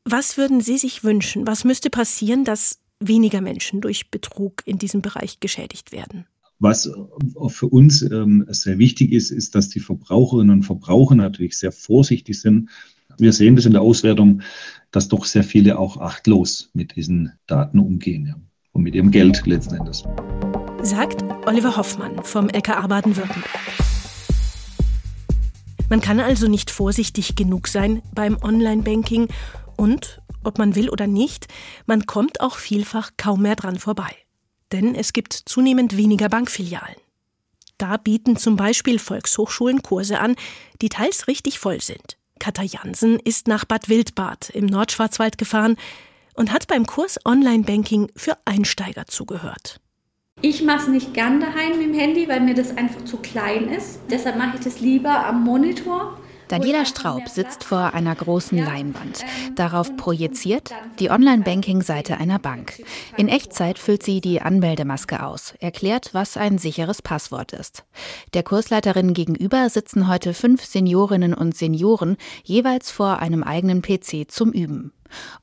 Was 0.05 0.37
würden 0.37 0.61
Sie 0.61 0.77
sich 0.77 1.03
wünschen? 1.03 1.45
Was 1.45 1.63
müsste 1.63 1.89
passieren, 1.89 2.43
dass 2.43 2.79
weniger 2.99 3.41
Menschen 3.41 3.81
durch 3.81 4.09
Betrug 4.09 4.61
in 4.65 4.77
diesem 4.77 5.01
Bereich 5.01 5.39
geschädigt 5.39 5.91
werden. 5.91 6.25
Was 6.59 6.89
für 7.49 7.67
uns 7.67 8.01
ähm, 8.01 8.45
sehr 8.49 8.79
wichtig 8.79 9.11
ist, 9.11 9.29
ist, 9.29 9.53
dass 9.53 9.69
die 9.69 9.79
Verbraucherinnen 9.79 10.57
und 10.57 10.63
Verbraucher 10.63 11.13
natürlich 11.13 11.57
sehr 11.57 11.71
vorsichtig 11.71 12.41
sind. 12.41 12.69
Wir 13.19 13.31
sehen 13.31 13.55
das 13.55 13.65
in 13.65 13.73
der 13.73 13.81
Auswertung, 13.81 14.41
dass 14.91 15.07
doch 15.07 15.25
sehr 15.25 15.43
viele 15.43 15.77
auch 15.77 15.97
achtlos 15.97 16.71
mit 16.73 16.95
diesen 16.95 17.33
Daten 17.45 17.77
umgehen 17.79 18.25
ja, 18.25 18.35
und 18.71 18.83
mit 18.83 18.95
ihrem 18.95 19.11
Geld 19.11 19.45
letzten 19.45 19.75
Endes. 19.75 20.03
sagt 20.81 21.23
Oliver 21.45 21.77
Hoffmann 21.77 22.23
vom 22.23 22.49
LKA 22.49 22.87
Baden-Württemberg. 22.87 23.49
Man 25.89 26.01
kann 26.01 26.19
also 26.19 26.47
nicht 26.47 26.69
vorsichtig 26.69 27.35
genug 27.35 27.67
sein 27.67 28.01
beim 28.13 28.37
Online-Banking 28.41 29.27
und, 29.77 30.21
ob 30.47 30.57
man 30.57 30.75
will 30.75 30.89
oder 30.89 31.05
nicht, 31.05 31.47
man 31.85 32.07
kommt 32.07 32.41
auch 32.41 32.57
vielfach 32.57 33.11
kaum 33.17 33.43
mehr 33.43 33.55
dran 33.55 33.77
vorbei. 33.77 34.15
Denn 34.71 34.95
es 34.95 35.13
gibt 35.13 35.33
zunehmend 35.33 35.95
weniger 35.95 36.29
Bankfilialen. 36.29 36.95
Da 37.77 37.97
bieten 37.97 38.37
zum 38.37 38.55
Beispiel 38.55 38.97
Volkshochschulen 38.97 39.83
Kurse 39.83 40.19
an, 40.19 40.35
die 40.81 40.89
teils 40.89 41.27
richtig 41.27 41.59
voll 41.59 41.79
sind. 41.79 42.17
Katha 42.39 42.63
Jansen 42.63 43.19
ist 43.19 43.47
nach 43.47 43.65
Bad 43.65 43.89
Wildbad 43.89 44.49
im 44.49 44.65
Nordschwarzwald 44.65 45.37
gefahren 45.37 45.77
und 46.33 46.51
hat 46.51 46.67
beim 46.67 46.85
Kurs 46.85 47.19
Online-Banking 47.25 48.11
für 48.15 48.37
Einsteiger 48.45 49.05
zugehört. 49.07 49.79
Ich 50.41 50.61
mache 50.61 50.83
es 50.83 50.87
nicht 50.87 51.13
gern 51.13 51.39
daheim 51.39 51.79
mit 51.79 51.87
dem 51.87 51.93
Handy, 51.93 52.27
weil 52.27 52.41
mir 52.41 52.53
das 52.53 52.77
einfach 52.77 53.03
zu 53.05 53.17
klein 53.17 53.69
ist. 53.69 53.99
Deshalb 54.11 54.37
mache 54.37 54.57
ich 54.57 54.63
das 54.63 54.79
lieber 54.79 55.25
am 55.25 55.43
Monitor. 55.43 56.19
Daniela 56.47 56.85
Straub 56.85 57.27
sitzt 57.27 57.65
vor 57.65 57.93
einer 57.93 58.15
großen 58.15 58.57
Leinwand. 58.57 59.25
Darauf 59.55 59.95
projiziert 59.97 60.71
die 60.99 61.09
Online-Banking-Seite 61.09 62.17
einer 62.17 62.39
Bank. 62.39 62.81
In 63.17 63.27
Echtzeit 63.27 63.77
füllt 63.77 64.03
sie 64.03 64.21
die 64.21 64.41
Anmeldemaske 64.41 65.23
aus, 65.23 65.53
erklärt, 65.59 66.13
was 66.13 66.37
ein 66.37 66.57
sicheres 66.57 67.01
Passwort 67.01 67.51
ist. 67.51 67.83
Der 68.33 68.43
Kursleiterin 68.43 69.13
gegenüber 69.13 69.69
sitzen 69.69 70.07
heute 70.07 70.33
fünf 70.33 70.63
Seniorinnen 70.63 71.33
und 71.33 71.55
Senioren, 71.55 72.15
jeweils 72.43 72.91
vor 72.91 73.19
einem 73.19 73.43
eigenen 73.43 73.81
PC 73.81 74.29
zum 74.29 74.53
Üben. 74.53 74.93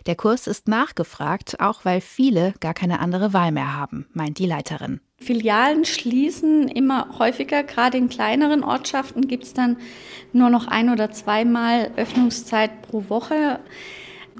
Der 0.07 0.17
Kurs 0.17 0.47
ist 0.47 0.69
nachgefragt, 0.69 1.61
auch 1.61 1.85
weil 1.85 2.01
viele 2.01 2.55
gar 2.61 2.75
keine 2.75 3.01
andere 3.01 3.33
Wahl 3.33 3.53
mehr 3.53 3.75
haben, 3.75 4.07
meint 4.13 4.39
die 4.39 4.47
Leiterin. 4.47 5.01
Filialen 5.19 5.85
schließen 5.85 6.69
immer 6.69 7.19
häufiger, 7.19 7.63
gerade 7.63 7.97
in 7.97 8.09
kleineren 8.09 8.63
Ortschaften 8.63 9.27
gibt 9.27 9.45
es 9.45 9.55
dann 9.55 9.77
nur 10.33 10.51
noch 10.51 10.67
ein 10.67 10.91
oder 10.91 11.11
zweimal 11.13 11.91
Öffnungszeit 11.97 12.83
pro 12.83 13.09
Woche. 13.09 13.61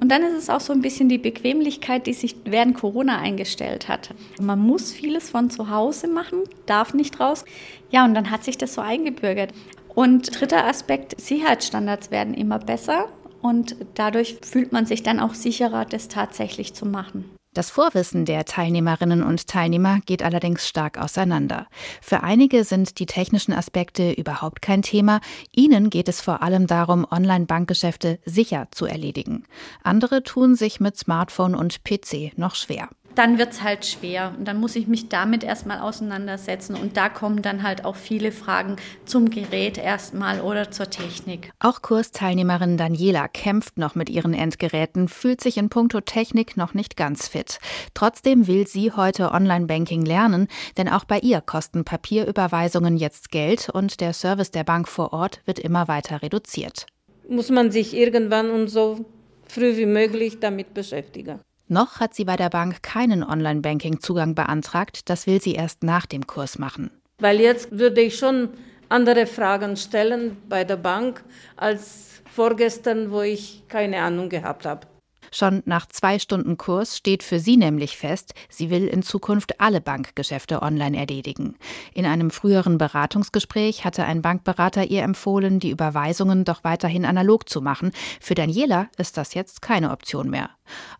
Und 0.01 0.11
dann 0.11 0.23
ist 0.23 0.35
es 0.35 0.51
auch 0.51 0.61
so 0.61 0.73
ein 0.73 0.83
bisschen 0.83 1.09
die 1.09 1.19
Bequemlichkeit, 1.19 2.07
die 2.07 2.13
sich 2.13 2.37
während 2.45 2.77
Corona 2.77 3.19
eingestellt 3.19 3.89
hat. 3.89 4.11
Man 4.41 4.59
muss 4.59 4.93
vieles 4.93 5.31
von 5.31 5.51
zu 5.51 5.71
Hause 5.71 6.09
machen, 6.09 6.41
darf 6.67 6.95
nicht 6.95 7.21
raus. 7.21 7.45
Ja, 7.91 8.05
und 8.05 8.15
dann 8.15 8.31
hat 8.31 8.45
sich 8.45 8.59
das 8.59 8.75
so 8.75 8.81
eingebürgert. 8.81 9.53
Und 9.95 10.39
dritter 10.39 10.67
Aspekt, 10.67 11.21
Sicherheitsstandards 11.21 12.11
werden 12.11 12.35
immer 12.35 12.59
besser 12.59 13.09
und 13.45 13.77
dadurch 13.93 14.39
fühlt 14.41 14.73
man 14.73 14.87
sich 14.87 15.03
dann 15.03 15.21
auch 15.21 15.35
sicherer, 15.35 15.85
das 15.85 16.09
tatsächlich 16.09 16.73
zu 16.73 16.87
machen. 16.87 17.31
Das 17.53 17.71
Vorwissen 17.71 18.25
der 18.25 18.47
Teilnehmerinnen 18.47 19.23
und 19.23 19.47
Teilnehmer 19.47 20.01
geht 20.07 20.23
allerdings 20.23 20.67
stark 20.67 20.99
auseinander. 20.99 21.69
Für 22.01 22.23
einige 22.23 22.65
sind 22.65 22.99
die 22.99 23.07
technischen 23.07 23.53
Aspekte 23.53 24.13
überhaupt 24.13 24.63
kein 24.63 24.81
Thema. 24.81 25.21
Ihnen 25.55 25.91
geht 25.91 26.09
es 26.09 26.23
vor 26.23 26.43
allem 26.43 26.67
darum, 26.67 27.07
Online-Bankgeschäfte 27.09 28.19
sicher 28.25 28.69
zu 28.71 28.87
erledigen. 28.87 29.45
Andere 29.83 30.23
tun 30.23 30.57
sich 30.57 30.81
mit 30.81 30.97
Smartphone 30.97 31.55
und 31.55 31.85
PC 31.85 32.37
noch 32.37 32.55
schwer 32.55 32.89
dann 33.15 33.39
wird 33.39 33.53
es 33.53 33.63
halt 33.63 33.87
schwer. 33.87 34.35
Und 34.37 34.47
dann 34.47 34.59
muss 34.59 34.77
ich 34.77 34.87
mich 34.87 35.09
damit 35.09 35.45
erstmal 35.45 35.79
auseinandersetzen. 35.79 36.77
Und 36.77 36.97
da 36.97 37.09
kommen 37.09 37.43
dann 37.43 37.63
halt 37.63 37.85
auch 37.85 37.97
viele 37.97 38.33
Fragen 38.33 38.77
zum 39.05 39.31
Gerät 39.31 39.79
erstmal 39.79 40.41
oder 40.41 40.71
zur 40.71 40.91
Technik. 40.91 41.53
Auch 41.61 41.83
Kursteilnehmerin 41.83 42.77
Daniela 42.77 43.29
kämpft 43.29 43.79
noch 43.79 43.95
mit 43.95 44.11
ihren 44.11 44.35
Endgeräten, 44.35 45.09
fühlt 45.09 45.41
sich 45.41 45.57
in 45.57 45.69
puncto 45.69 46.01
Technik 46.01 46.57
noch 46.57 46.75
nicht 46.75 46.97
ganz 46.97 47.29
fit. 47.29 47.59
Trotzdem 47.95 48.47
will 48.47 48.67
sie 48.67 48.93
heute 48.93 49.33
Online-Banking 49.33 50.05
lernen, 50.05 50.49
denn 50.77 50.89
auch 50.89 51.05
bei 51.05 51.19
ihr 51.21 51.41
kosten 51.41 51.85
Papierüberweisungen 51.85 52.97
jetzt 52.97 53.31
Geld 53.31 53.69
und 53.69 54.01
der 54.01 54.13
Service 54.13 54.51
der 54.51 54.65
Bank 54.65 54.89
vor 54.89 55.13
Ort 55.13 55.41
wird 55.47 55.59
immer 55.59 55.89
weiter 55.89 56.23
reduziert. 56.23 56.87
Muss 57.29 57.51
man 57.51 57.71
sich 57.71 57.95
irgendwann 57.95 58.51
und 58.51 58.69
so 58.69 59.05
früh 59.47 59.77
wie 59.77 59.87
möglich 59.87 60.41
damit 60.41 60.75
beschäftigen. 60.75 61.41
Noch 61.69 62.01
hat 62.01 62.15
sie 62.15 62.25
bei 62.25 62.37
der 62.37 62.51
Bank 62.51 62.83
keinen 62.83 63.23
Online-Banking-Zugang 63.23 64.35
beantragt. 64.35 65.09
Das 65.09 65.27
will 65.27 65.41
sie 65.41 65.55
erst 65.55 65.83
nach 65.83 66.07
dem 66.07 66.27
Kurs 66.27 66.59
machen. 66.59 66.91
Weil 67.19 67.41
jetzt 67.41 67.71
würde 67.71 68.03
ich 68.03 68.19
schon 68.19 68.51
andere 68.89 69.27
Fragen 69.27 69.77
stellen 69.77 70.37
bei 70.49 70.65
der 70.65 70.77
Bank 70.77 71.25
als 71.57 72.23
vorgestern, 72.31 73.11
wo 73.11 73.23
ich 73.23 73.63
keine 73.69 74.03
Ahnung 74.03 74.29
gehabt 74.29 74.67
habe. 74.67 74.87
Schon 75.35 75.65
nach 75.67 75.87
zwei 75.87 76.21
Stunden 76.21 76.59
Kurs 76.59 76.97
steht 76.97 77.25
für 77.25 77.41
sie 77.41 77.57
nämlich 77.57 77.97
fest, 77.97 78.35
sie 78.49 78.71
will 78.71 78.87
in 78.87 79.03
Zukunft 79.03 79.61
alle 79.61 79.81
Bankgeschäfte 79.81 80.63
online 80.63 80.97
erledigen. 80.97 81.57
In 81.93 82.07
einem 82.07 82.31
früheren 82.31 82.79
Beratungsgespräch 82.79 83.85
hatte 83.85 84.05
ein 84.05 84.23
Bankberater 84.23 84.85
ihr 84.85 85.03
empfohlen, 85.03 85.59
die 85.59 85.71
Überweisungen 85.71 86.45
doch 86.45 86.63
weiterhin 86.63 87.05
analog 87.05 87.49
zu 87.49 87.61
machen. 87.61 87.91
Für 88.21 88.37
Daniela 88.37 88.87
ist 88.97 89.17
das 89.17 89.35
jetzt 89.35 89.61
keine 89.61 89.91
Option 89.91 90.31
mehr. 90.31 90.51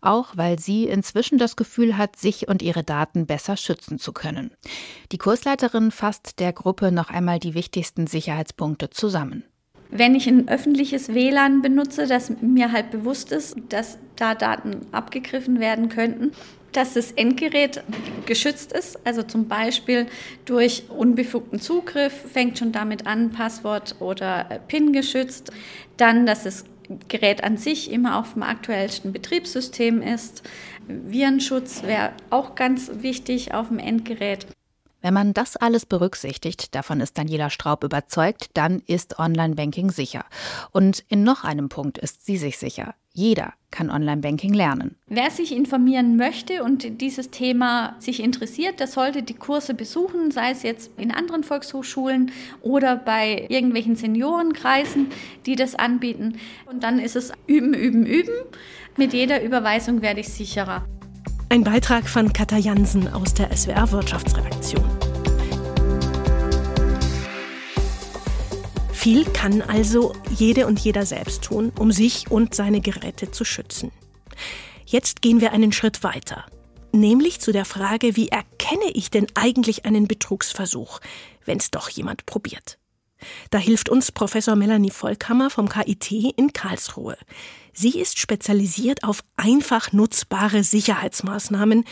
Auch 0.01 0.35
weil 0.35 0.59
sie 0.59 0.83
inzwischen 0.83 1.37
das 1.37 1.55
Gefühl 1.55 1.97
hat, 1.97 2.17
sich 2.17 2.49
und 2.49 2.61
ihre 2.61 2.83
Daten 2.83 3.27
besser 3.27 3.55
schützen 3.55 3.99
zu 3.99 4.11
können. 4.11 4.51
Die 5.13 5.17
Kursleiterin 5.17 5.91
fasst 5.91 6.41
der 6.41 6.51
Gruppe 6.51 6.91
noch 6.91 7.09
einmal 7.09 7.39
die 7.39 7.53
wichtigsten 7.53 8.05
Sicherheitspunkte 8.05 8.89
zusammen 8.89 9.45
wenn 9.89 10.15
ich 10.15 10.27
ein 10.27 10.47
öffentliches 10.47 11.13
WLAN 11.13 11.61
benutze, 11.61 12.07
dass 12.07 12.31
mir 12.41 12.71
halt 12.71 12.91
bewusst 12.91 13.31
ist, 13.31 13.55
dass 13.69 13.97
da 14.15 14.35
Daten 14.35 14.81
abgegriffen 14.91 15.59
werden 15.59 15.89
könnten, 15.89 16.31
dass 16.71 16.93
das 16.93 17.11
Endgerät 17.13 17.81
geschützt 18.25 18.73
ist, 18.73 19.05
also 19.05 19.23
zum 19.23 19.47
Beispiel 19.47 20.07
durch 20.43 20.83
unbefugten 20.89 21.59
Zugriff, 21.59 22.13
fängt 22.13 22.59
schon 22.59 22.71
damit 22.71 23.07
an, 23.07 23.31
Passwort 23.31 23.95
oder 23.99 24.59
PIN 24.67 24.91
geschützt, 24.91 25.51
dann, 25.97 26.25
dass 26.25 26.43
das 26.43 26.65
Gerät 27.07 27.43
an 27.43 27.57
sich 27.57 27.91
immer 27.91 28.19
auf 28.19 28.33
dem 28.33 28.43
aktuellsten 28.43 29.11
Betriebssystem 29.11 30.01
ist. 30.01 30.43
Virenschutz 30.87 31.83
wäre 31.83 32.11
auch 32.29 32.55
ganz 32.55 32.91
wichtig 33.01 33.53
auf 33.53 33.69
dem 33.69 33.79
Endgerät. 33.79 34.45
Wenn 35.05 35.13
man 35.13 35.35
das 35.35 35.55
alles 35.55 35.85
berücksichtigt, 35.85 36.73
davon 36.73 36.99
ist 36.99 37.15
Daniela 37.15 37.51
Straub 37.51 37.83
überzeugt, 37.83 38.49
dann 38.55 38.81
ist 38.87 39.19
Online-Banking 39.19 39.91
sicher. 39.91 40.25
Und 40.71 41.05
in 41.09 41.21
noch 41.21 41.43
einem 41.43 41.69
Punkt 41.69 41.99
ist 41.99 42.25
sie 42.25 42.37
sich 42.37 42.57
sicher. 42.57 42.95
Jeder 43.13 43.53
kann 43.69 43.91
Online-Banking 43.91 44.55
lernen. 44.55 44.95
Wer 45.05 45.29
sich 45.29 45.55
informieren 45.55 46.17
möchte 46.17 46.63
und 46.63 47.01
dieses 47.01 47.29
Thema 47.29 47.95
sich 47.99 48.19
interessiert, 48.19 48.79
der 48.79 48.87
sollte 48.87 49.21
die 49.21 49.35
Kurse 49.35 49.75
besuchen, 49.75 50.31
sei 50.31 50.49
es 50.49 50.63
jetzt 50.63 50.89
in 50.97 51.11
anderen 51.11 51.43
Volkshochschulen 51.43 52.31
oder 52.63 52.95
bei 52.95 53.45
irgendwelchen 53.47 53.95
Seniorenkreisen, 53.95 55.09
die 55.45 55.55
das 55.55 55.75
anbieten. 55.75 56.39
Und 56.65 56.81
dann 56.81 56.97
ist 56.97 57.15
es 57.15 57.31
üben, 57.45 57.75
üben, 57.75 58.07
üben. 58.07 58.33
Mit 58.97 59.13
jeder 59.13 59.43
Überweisung 59.43 60.01
werde 60.01 60.21
ich 60.21 60.29
sicherer. 60.29 60.87
Ein 61.47 61.63
Beitrag 61.63 62.09
von 62.09 62.33
Katha 62.33 62.57
Jansen 62.57 63.07
aus 63.07 63.35
der 63.35 63.55
SWR 63.55 63.91
Wirtschaftsredaktion. 63.91 64.83
Viel 68.91 69.25
kann 69.25 69.61
also 69.61 70.15
jede 70.31 70.65
und 70.65 70.79
jeder 70.79 71.05
selbst 71.05 71.43
tun, 71.43 71.71
um 71.77 71.91
sich 71.91 72.31
und 72.31 72.55
seine 72.55 72.81
Geräte 72.81 73.29
zu 73.29 73.45
schützen. 73.45 73.91
Jetzt 74.85 75.21
gehen 75.21 75.39
wir 75.39 75.51
einen 75.51 75.71
Schritt 75.71 76.03
weiter, 76.03 76.45
nämlich 76.91 77.39
zu 77.39 77.51
der 77.51 77.65
Frage, 77.65 78.15
wie 78.15 78.29
erkenne 78.29 78.91
ich 78.93 79.11
denn 79.11 79.27
eigentlich 79.35 79.85
einen 79.85 80.07
Betrugsversuch, 80.07 80.99
wenn 81.45 81.59
es 81.59 81.69
doch 81.69 81.89
jemand 81.89 82.25
probiert? 82.25 82.79
Da 83.51 83.59
hilft 83.59 83.89
uns 83.89 84.11
Professor 84.11 84.55
Melanie 84.55 84.89
Volkhammer 84.89 85.49
vom 85.49 85.69
KIT 85.69 86.11
in 86.11 86.53
Karlsruhe. 86.53 87.17
Sie 87.75 87.99
ist 87.99 88.19
spezialisiert 88.19 89.03
auf 89.03 89.23
einfach 89.35 89.91
nutzbare 89.91 90.63
Sicherheitsmaßnahmen. 90.63 91.83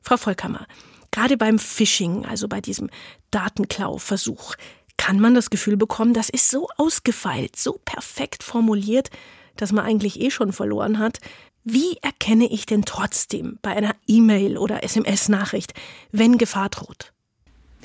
Frau 0.00 0.16
Volkhammer, 0.16 0.66
gerade 1.10 1.36
beim 1.36 1.58
Phishing, 1.58 2.24
also 2.24 2.46
bei 2.46 2.60
diesem 2.60 2.88
Datenklau-Versuch, 3.32 4.54
kann 4.96 5.18
man 5.18 5.34
das 5.34 5.50
Gefühl 5.50 5.76
bekommen, 5.76 6.14
das 6.14 6.28
ist 6.28 6.48
so 6.48 6.68
ausgefeilt, 6.76 7.56
so 7.56 7.80
perfekt 7.84 8.44
formuliert, 8.44 9.10
dass 9.56 9.72
man 9.72 9.84
eigentlich 9.84 10.20
eh 10.20 10.30
schon 10.30 10.52
verloren 10.52 11.00
hat. 11.00 11.18
Wie 11.64 11.96
erkenne 12.02 12.46
ich 12.46 12.64
denn 12.64 12.84
trotzdem 12.84 13.58
bei 13.62 13.70
einer 13.70 13.96
E-Mail 14.06 14.56
oder 14.56 14.84
SMS-Nachricht, 14.84 15.74
wenn 16.12 16.38
Gefahr 16.38 16.68
droht? 16.68 17.12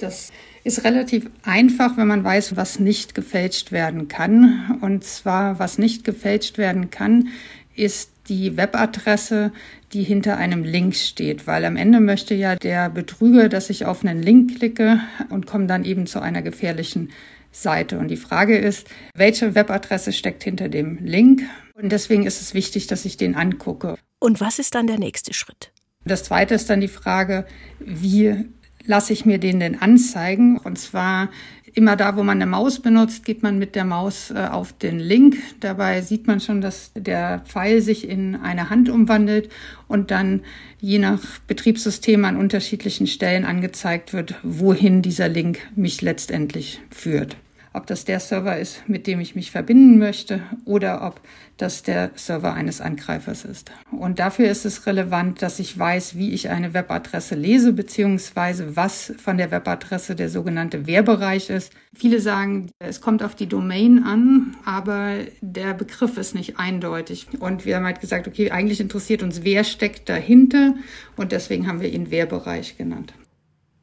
Das 0.02 0.32
ist 0.64 0.84
relativ 0.84 1.30
einfach, 1.44 1.98
wenn 1.98 2.08
man 2.08 2.24
weiß, 2.24 2.56
was 2.56 2.80
nicht 2.80 3.16
gefälscht 3.16 3.72
werden 3.72 4.08
kann. 4.08 4.80
Und 4.82 5.04
zwar, 5.04 5.60
was 5.60 5.78
nicht 5.78 6.04
gefälscht 6.04 6.58
werden 6.58 6.90
kann, 6.90 7.30
ist 7.76 8.12
die 8.28 8.58
Webadresse, 8.58 9.52
die 9.94 10.04
hinter 10.04 10.38
einem 10.38 10.64
Link 10.64 10.96
steht, 10.96 11.48
weil 11.48 11.66
am 11.66 11.76
Ende 11.76 12.00
möchte 12.00 12.34
ja 12.34 12.56
der 12.56 12.90
Betrüger, 12.90 13.50
dass 13.50 13.70
ich 13.70 13.86
auf 13.86 14.06
einen 14.06 14.22
Link 14.22 14.58
klicke 14.58 15.00
und 15.30 15.48
komme 15.48 15.68
dann 15.68 15.84
eben 15.84 16.06
zu 16.08 16.20
einer 16.20 16.42
gefährlichen 16.42 17.10
Seite. 17.52 18.00
Und 18.00 18.08
die 18.08 18.18
Frage 18.18 18.58
ist, 18.58 18.88
welche 19.14 19.56
Webadresse 19.56 20.14
steckt 20.14 20.44
hinter 20.44 20.70
dem 20.70 20.98
Link? 21.04 21.42
Und 21.74 21.92
deswegen 21.92 22.26
ist 22.26 22.42
es 22.42 22.54
wichtig, 22.54 22.88
dass 22.88 23.06
ich 23.06 23.18
den 23.18 23.36
angucke. 23.36 23.98
Und 24.20 24.40
was 24.40 24.60
ist 24.60 24.76
dann 24.76 24.88
der 24.88 25.00
nächste 25.00 25.34
Schritt? 25.34 25.72
Das 26.06 26.24
zweite 26.24 26.56
ist 26.56 26.70
dann 26.70 26.82
die 26.82 26.88
Frage, 26.88 27.46
wie 27.80 28.46
lasse 28.86 29.14
ich 29.14 29.26
mir 29.26 29.38
den 29.38 29.60
denn 29.60 29.82
anzeigen. 29.82 30.58
Und 30.58 30.78
zwar 30.78 31.30
immer 31.74 31.96
da, 31.96 32.16
wo 32.18 32.24
man 32.24 32.38
eine 32.38 32.46
Maus 32.46 32.80
benutzt, 32.80 33.26
geht 33.26 33.44
man 33.44 33.58
mit 33.58 33.76
der 33.76 33.86
Maus 33.86 34.32
äh, 34.32 34.48
auf 34.52 34.74
den 34.74 35.00
Link. 35.00 35.38
Dabei 35.60 36.02
sieht 36.02 36.28
man 36.28 36.40
schon, 36.40 36.62
dass 36.62 36.92
der 36.96 37.42
Pfeil 37.46 37.82
sich 37.82 38.08
in 38.08 38.36
eine 38.36 38.70
Hand 38.70 38.90
umwandelt 38.90 39.50
und 39.88 40.12
dann 40.12 40.42
je 40.80 41.00
nach 41.00 41.22
Betriebssystem 41.48 42.26
an 42.26 42.38
unterschiedlichen 42.38 43.08
Stellen 43.08 43.46
angezeigt 43.46 44.14
wird, 44.14 44.36
wohin 44.44 45.02
dieser 45.02 45.30
Link 45.30 45.60
mich 45.76 46.02
letztendlich 46.02 46.82
führt 46.90 47.38
ob 47.74 47.88
das 47.88 48.04
der 48.04 48.20
Server 48.20 48.58
ist, 48.58 48.88
mit 48.88 49.08
dem 49.08 49.20
ich 49.20 49.36
mich 49.36 49.52
verbinden 49.52 49.98
möchte 49.98 50.42
oder 50.66 51.04
ob 51.04 51.22
das 51.58 51.84
der 51.84 52.12
Server 52.16 52.54
eines 52.54 52.82
Angreifers 52.82 53.46
ist. 53.46 53.72
Und 53.92 54.20
dafür 54.20 54.50
ist 54.50 54.66
es 54.66 54.86
relevant, 54.88 55.42
dass 55.42 55.60
ich 55.60 55.78
weiß, 55.78 56.16
wie 56.18 56.32
ich 56.32 56.50
eine 56.50 56.74
Webadresse 56.74 57.36
lese, 57.36 57.72
beziehungsweise 57.72 58.76
was 58.76 59.14
von 59.18 59.38
der 59.38 59.52
Webadresse 59.52 60.16
der 60.16 60.30
sogenannte 60.30 60.88
Wehrbereich 60.88 61.50
ist. 61.50 61.72
Viele 61.94 62.20
sagen, 62.20 62.72
es 62.80 63.00
kommt 63.00 63.24
auf 63.24 63.36
die 63.36 63.48
Domain 63.48 64.04
an, 64.04 64.58
aber 64.66 65.18
der 65.42 65.74
Begriff 65.74 66.18
ist 66.18 66.36
nicht 66.36 66.58
eindeutig. 66.58 67.28
Und 67.40 67.66
wir 67.66 67.78
haben 67.78 67.86
halt 67.86 68.02
gesagt, 68.02 68.28
okay, 68.28 68.52
eigentlich 68.52 68.82
interessiert 68.82 69.24
uns, 69.24 69.44
wer 69.44 69.64
steckt 69.64 70.10
dahinter 70.10 70.74
und 71.16 71.32
deswegen 71.32 71.68
haben 71.68 71.80
wir 71.80 71.90
ihn 71.90 72.12
Wehrbereich 72.12 72.78
genannt. 72.78 73.14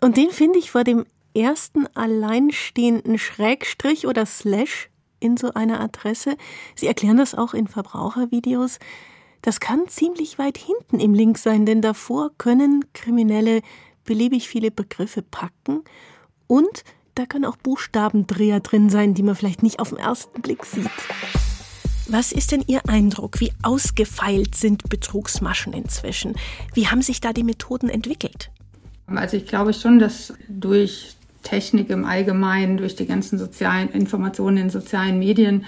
Und 0.00 0.16
den 0.16 0.30
finde 0.30 0.58
ich 0.58 0.70
vor 0.70 0.84
dem 0.84 1.04
ersten 1.34 1.86
alleinstehenden 1.94 3.18
Schrägstrich 3.18 4.06
oder 4.06 4.26
Slash 4.26 4.90
in 5.20 5.36
so 5.36 5.52
einer 5.54 5.80
Adresse. 5.80 6.36
Sie 6.74 6.86
erklären 6.86 7.16
das 7.16 7.34
auch 7.34 7.54
in 7.54 7.66
Verbrauchervideos. 7.66 8.78
Das 9.42 9.60
kann 9.60 9.88
ziemlich 9.88 10.38
weit 10.38 10.58
hinten 10.58 11.00
im 11.00 11.14
Link 11.14 11.38
sein, 11.38 11.66
denn 11.66 11.80
davor 11.80 12.30
können 12.38 12.84
Kriminelle 12.92 13.62
beliebig 14.04 14.48
viele 14.48 14.70
Begriffe 14.70 15.22
packen 15.22 15.84
und 16.46 16.84
da 17.14 17.26
können 17.26 17.44
auch 17.44 17.56
Buchstabendreher 17.56 18.60
drin 18.60 18.90
sein, 18.90 19.14
die 19.14 19.22
man 19.22 19.34
vielleicht 19.34 19.62
nicht 19.62 19.80
auf 19.80 19.90
den 19.90 19.98
ersten 19.98 20.40
Blick 20.40 20.64
sieht. 20.64 20.90
Was 22.06 22.32
ist 22.32 22.52
denn 22.52 22.64
Ihr 22.66 22.88
Eindruck? 22.88 23.40
Wie 23.40 23.52
ausgefeilt 23.62 24.54
sind 24.54 24.88
Betrugsmaschen 24.88 25.74
inzwischen? 25.74 26.36
Wie 26.72 26.86
haben 26.86 27.02
sich 27.02 27.20
da 27.20 27.32
die 27.34 27.42
Methoden 27.42 27.90
entwickelt? 27.90 28.50
Also 29.06 29.36
ich 29.36 29.46
glaube 29.46 29.74
schon, 29.74 29.98
dass 29.98 30.32
durch 30.48 31.17
Technik 31.48 31.88
im 31.88 32.04
Allgemeinen, 32.04 32.76
durch 32.76 32.94
die 32.94 33.06
ganzen 33.06 33.38
sozialen 33.38 33.88
Informationen 33.88 34.58
in 34.58 34.70
sozialen 34.70 35.18
Medien, 35.18 35.64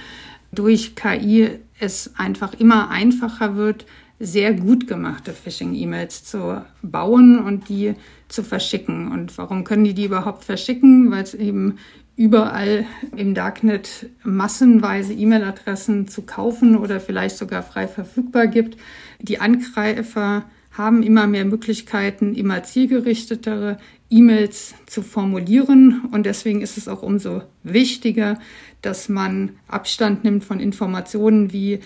durch 0.53 0.95
KI 0.95 1.49
es 1.79 2.13
einfach 2.17 2.53
immer 2.55 2.91
einfacher 2.91 3.57
wird, 3.57 3.87
sehr 4.19 4.53
gut 4.53 4.87
gemachte 4.87 5.33
Phishing-E-Mails 5.33 6.25
zu 6.25 6.63
bauen 6.83 7.39
und 7.39 7.71
die 7.71 7.95
zu 8.29 8.43
verschicken. 8.43 9.11
Und 9.11 9.39
warum 9.39 9.65
können 9.65 9.85
die 9.85 9.95
die 9.95 10.05
überhaupt 10.05 10.45
verschicken? 10.45 11.11
Weil 11.11 11.23
es 11.23 11.33
eben 11.33 11.79
überall 12.17 12.85
im 13.17 13.35
Darknet 13.35 14.11
massenweise 14.23 15.15
E-Mail-Adressen 15.15 16.07
zu 16.07 16.23
kaufen 16.23 16.77
oder 16.77 17.01
vielleicht 17.01 17.39
sogar 17.39 17.63
frei 17.63 17.89
verfügbar 17.89 18.47
gibt. 18.47 18.77
Die 19.21 19.41
Angreifer 19.41 20.45
haben 20.73 21.03
immer 21.03 21.27
mehr 21.27 21.45
Möglichkeiten, 21.45 22.35
immer 22.35 22.63
zielgerichtetere 22.63 23.79
E-Mails 24.09 24.75
zu 24.87 25.03
formulieren. 25.03 26.03
Und 26.13 26.27
deswegen 26.27 26.63
ist 26.63 26.77
es 26.77 26.89
auch 26.89 27.03
umso 27.03 27.43
wichtiger, 27.63 28.39
dass 28.83 29.09
man 29.09 29.53
Abstand 29.69 30.25
nimmt 30.25 30.45
von 30.45 30.61
Informationen 30.61 31.53
wie 31.53 31.81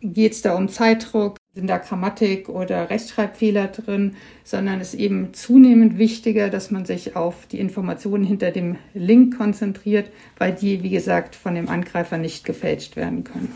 geht 0.00 0.32
es 0.32 0.42
da 0.42 0.54
um 0.54 0.68
Zeitdruck, 0.68 1.38
sind 1.54 1.66
da 1.66 1.78
Grammatik 1.78 2.48
oder 2.48 2.88
Rechtschreibfehler 2.88 3.68
drin, 3.68 4.14
sondern 4.44 4.80
es 4.80 4.94
ist 4.94 5.00
eben 5.00 5.34
zunehmend 5.34 5.98
wichtiger, 5.98 6.50
dass 6.50 6.70
man 6.70 6.84
sich 6.84 7.16
auf 7.16 7.46
die 7.46 7.58
Informationen 7.58 8.24
hinter 8.24 8.52
dem 8.52 8.76
Link 8.94 9.36
konzentriert, 9.36 10.10
weil 10.36 10.54
die, 10.54 10.82
wie 10.82 10.90
gesagt, 10.90 11.34
von 11.34 11.56
dem 11.56 11.68
Angreifer 11.68 12.16
nicht 12.18 12.44
gefälscht 12.44 12.94
werden 12.94 13.24
können. 13.24 13.52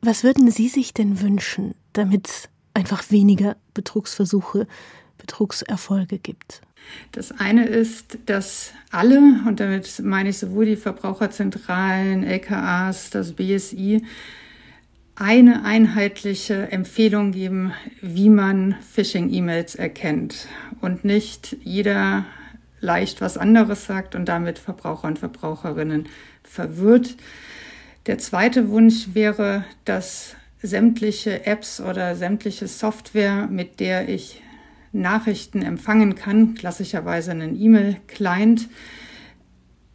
Was 0.00 0.22
würden 0.22 0.50
Sie 0.50 0.68
sich 0.68 0.94
denn 0.94 1.20
wünschen, 1.20 1.74
damit 1.92 2.48
einfach 2.80 3.10
weniger 3.10 3.56
Betrugsversuche, 3.74 4.66
Betrugserfolge 5.18 6.18
gibt? 6.18 6.62
Das 7.12 7.30
eine 7.30 7.66
ist, 7.66 8.18
dass 8.24 8.72
alle, 8.90 9.18
und 9.46 9.60
damit 9.60 10.00
meine 10.02 10.30
ich 10.30 10.38
sowohl 10.38 10.64
die 10.64 10.76
Verbraucherzentralen, 10.76 12.24
LKAs, 12.24 13.10
das 13.10 13.34
BSI, 13.34 14.02
eine 15.14 15.64
einheitliche 15.64 16.72
Empfehlung 16.72 17.32
geben, 17.32 17.74
wie 18.00 18.30
man 18.30 18.76
Phishing-E-Mails 18.80 19.74
erkennt 19.74 20.48
und 20.80 21.04
nicht 21.04 21.58
jeder 21.62 22.24
leicht 22.80 23.20
was 23.20 23.36
anderes 23.36 23.84
sagt 23.84 24.14
und 24.14 24.24
damit 24.24 24.58
Verbraucher 24.58 25.06
und 25.06 25.18
Verbraucherinnen 25.18 26.08
verwirrt. 26.42 27.16
Der 28.06 28.16
zweite 28.16 28.70
Wunsch 28.70 29.08
wäre, 29.12 29.66
dass 29.84 30.34
sämtliche 30.62 31.46
Apps 31.46 31.80
oder 31.80 32.16
sämtliche 32.16 32.66
Software, 32.66 33.48
mit 33.50 33.80
der 33.80 34.08
ich 34.08 34.42
Nachrichten 34.92 35.62
empfangen 35.62 36.14
kann, 36.14 36.54
klassischerweise 36.54 37.30
einen 37.30 37.60
E-Mail-Client, 37.60 38.68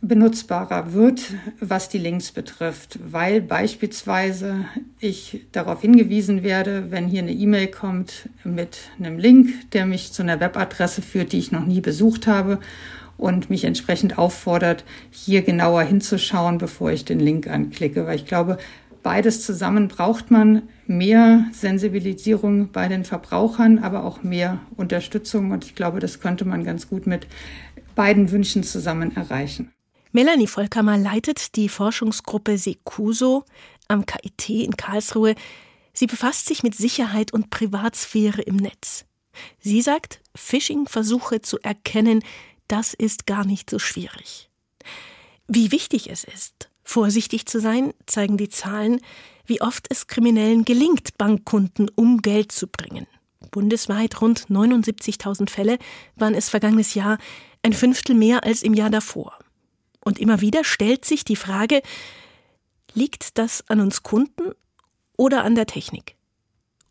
benutzbarer 0.08 0.94
wird, 0.94 1.34
was 1.60 1.90
die 1.90 1.98
Links 1.98 2.32
betrifft, 2.32 3.00
weil 3.12 3.42
beispielsweise 3.42 4.66
ich 5.00 5.46
darauf 5.52 5.82
hingewiesen 5.82 6.44
werde, 6.44 6.92
wenn 6.92 7.08
hier 7.08 7.22
eine 7.22 7.32
E-Mail 7.32 7.68
kommt 7.68 8.30
mit 8.44 8.78
einem 9.00 9.18
Link, 9.18 9.72
der 9.72 9.86
mich 9.86 10.12
zu 10.12 10.22
einer 10.22 10.40
Webadresse 10.40 11.02
führt, 11.02 11.32
die 11.32 11.40
ich 11.40 11.52
noch 11.52 11.66
nie 11.66 11.82
besucht 11.82 12.28
habe 12.28 12.60
und 13.18 13.50
mich 13.50 13.64
entsprechend 13.64 14.18
auffordert, 14.18 14.84
hier 15.10 15.42
genauer 15.42 15.84
hinzuschauen, 15.84 16.58
bevor 16.58 16.92
ich 16.92 17.06
den 17.06 17.20
Link 17.20 17.48
anklicke, 17.48 18.06
weil 18.06 18.18
ich 18.18 18.26
glaube, 18.26 18.58
Beides 19.06 19.46
zusammen 19.46 19.88
braucht 19.88 20.32
man 20.32 20.64
mehr 20.88 21.46
Sensibilisierung 21.52 22.72
bei 22.72 22.88
den 22.88 23.06
Verbrauchern, 23.06 23.78
aber 23.78 24.04
auch 24.04 24.24
mehr 24.24 24.62
Unterstützung. 24.78 25.52
Und 25.52 25.64
ich 25.64 25.76
glaube, 25.76 26.00
das 26.00 26.22
könnte 26.22 26.44
man 26.44 26.64
ganz 26.64 26.90
gut 26.90 27.06
mit 27.06 27.28
beiden 27.94 28.32
Wünschen 28.32 28.64
zusammen 28.64 29.16
erreichen. 29.16 29.72
Melanie 30.12 30.48
Vollkammer 30.48 30.98
leitet 30.98 31.56
die 31.56 31.70
Forschungsgruppe 31.70 32.58
Secuso 32.58 33.46
am 33.88 34.08
KIT 34.08 34.50
in 34.50 34.76
Karlsruhe. 34.76 35.36
Sie 35.94 36.08
befasst 36.08 36.48
sich 36.48 36.64
mit 36.64 36.74
Sicherheit 36.74 37.32
und 37.32 37.52
Privatsphäre 37.52 38.42
im 38.42 38.56
Netz. 38.56 39.06
Sie 39.60 39.84
sagt, 39.84 40.20
Phishing-Versuche 40.34 41.44
zu 41.44 41.60
erkennen, 41.60 42.24
das 42.68 42.96
ist 42.96 43.28
gar 43.28 43.46
nicht 43.46 43.70
so 43.70 43.78
schwierig. 43.78 44.50
Wie 45.48 45.72
wichtig 45.72 46.10
es 46.10 46.24
ist, 46.24 46.72
Vorsichtig 46.86 47.48
zu 47.48 47.60
sein, 47.60 47.94
zeigen 48.06 48.38
die 48.38 48.48
Zahlen, 48.48 49.02
wie 49.46 49.60
oft 49.60 49.88
es 49.90 50.08
Kriminellen 50.08 50.64
gelingt, 50.64 51.18
Bankkunden 51.18 51.90
um 51.96 52.22
Geld 52.22 52.52
zu 52.52 52.68
bringen. 52.68 53.08
Bundesweit 53.52 54.22
rund 54.22 54.48
79.000 54.50 55.50
Fälle 55.50 55.78
waren 56.16 56.36
es 56.36 56.50
vergangenes 56.50 56.94
Jahr, 56.94 57.18
ein 57.64 57.74
Fünftel 57.74 58.16
mehr 58.16 58.44
als 58.44 58.64
im 58.64 58.74
Jahr 58.74 58.90
davor. 58.90 59.34
Und 60.04 60.20
immer 60.20 60.42
wieder 60.42 60.64
stellt 60.64 61.04
sich 61.06 61.26
die 61.26 61.36
Frage, 61.36 61.82
liegt 62.94 63.38
das 63.38 63.68
an 63.68 63.80
uns 63.80 64.04
Kunden 64.04 64.52
oder 65.18 65.44
an 65.44 65.56
der 65.56 65.66
Technik? 65.66 66.16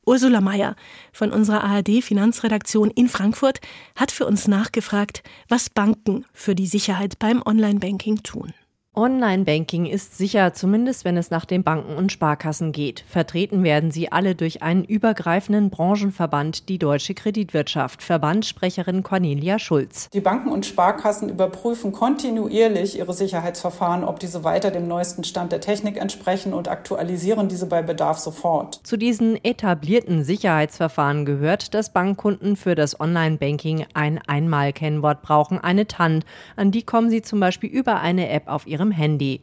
Ursula 0.06 0.40
Mayer 0.40 0.74
von 1.12 1.32
unserer 1.32 1.64
ARD 1.64 2.02
Finanzredaktion 2.02 2.90
in 2.90 3.08
Frankfurt 3.08 3.60
hat 3.94 4.10
für 4.10 4.26
uns 4.26 4.48
nachgefragt, 4.48 5.22
was 5.48 5.70
Banken 5.70 6.26
für 6.32 6.54
die 6.54 6.66
Sicherheit 6.66 7.18
beim 7.18 7.42
Online-Banking 7.42 8.22
tun. 8.22 8.52
Online-Banking 8.96 9.86
ist 9.86 10.16
sicher, 10.16 10.54
zumindest 10.54 11.04
wenn 11.04 11.16
es 11.16 11.32
nach 11.32 11.46
den 11.46 11.64
Banken 11.64 11.96
und 11.96 12.12
Sparkassen 12.12 12.70
geht. 12.70 13.04
Vertreten 13.08 13.64
werden 13.64 13.90
sie 13.90 14.12
alle 14.12 14.36
durch 14.36 14.62
einen 14.62 14.84
übergreifenden 14.84 15.68
Branchenverband, 15.68 16.68
die 16.68 16.78
Deutsche 16.78 17.14
Kreditwirtschaft. 17.14 18.04
Verbandssprecherin 18.04 19.02
Cornelia 19.02 19.58
Schulz. 19.58 20.08
Die 20.10 20.20
Banken 20.20 20.50
und 20.50 20.64
Sparkassen 20.64 21.28
überprüfen 21.28 21.90
kontinuierlich 21.90 22.96
ihre 22.96 23.14
Sicherheitsverfahren, 23.14 24.04
ob 24.04 24.20
diese 24.20 24.44
weiter 24.44 24.70
dem 24.70 24.86
neuesten 24.86 25.24
Stand 25.24 25.50
der 25.50 25.60
Technik 25.60 25.96
entsprechen 25.96 26.54
und 26.54 26.68
aktualisieren 26.68 27.48
diese 27.48 27.66
bei 27.66 27.82
Bedarf 27.82 28.18
sofort. 28.18 28.78
Zu 28.84 28.96
diesen 28.96 29.44
etablierten 29.44 30.22
Sicherheitsverfahren 30.22 31.24
gehört, 31.24 31.74
dass 31.74 31.92
Bankkunden 31.92 32.54
für 32.54 32.76
das 32.76 33.00
Online-Banking 33.00 33.86
ein 33.94 34.20
Einmalkennwort 34.24 35.20
brauchen, 35.22 35.58
eine 35.58 35.88
TAN. 35.88 36.22
An 36.54 36.70
die 36.70 36.84
kommen 36.84 37.10
sie 37.10 37.22
zum 37.22 37.40
Beispiel 37.40 37.70
über 37.70 37.98
eine 37.98 38.28
App 38.28 38.46
auf 38.46 38.68
ihrem 38.68 38.83
ihrem 38.84 38.90
Handy. 38.90 39.40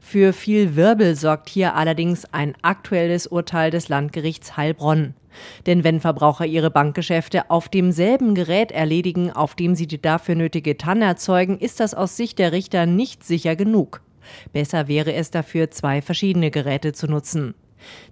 Für 0.00 0.34
viel 0.34 0.76
Wirbel 0.76 1.16
sorgt 1.16 1.48
hier 1.48 1.74
allerdings 1.74 2.26
ein 2.32 2.54
aktuelles 2.60 3.26
Urteil 3.26 3.70
des 3.70 3.88
Landgerichts 3.88 4.56
Heilbronn. 4.58 5.14
Denn 5.64 5.82
wenn 5.82 6.00
Verbraucher 6.00 6.44
ihre 6.44 6.70
Bankgeschäfte 6.70 7.50
auf 7.50 7.70
demselben 7.70 8.34
Gerät 8.34 8.70
erledigen, 8.70 9.30
auf 9.30 9.54
dem 9.54 9.74
sie 9.74 9.86
die 9.86 10.02
dafür 10.02 10.34
nötige 10.34 10.76
TAN 10.76 11.00
erzeugen, 11.00 11.58
ist 11.58 11.80
das 11.80 11.94
aus 11.94 12.18
Sicht 12.18 12.38
der 12.38 12.52
Richter 12.52 12.84
nicht 12.84 13.24
sicher 13.24 13.56
genug. 13.56 14.02
Besser 14.52 14.88
wäre 14.88 15.14
es 15.14 15.30
dafür, 15.30 15.70
zwei 15.70 16.02
verschiedene 16.02 16.50
Geräte 16.50 16.92
zu 16.92 17.06
nutzen. 17.06 17.54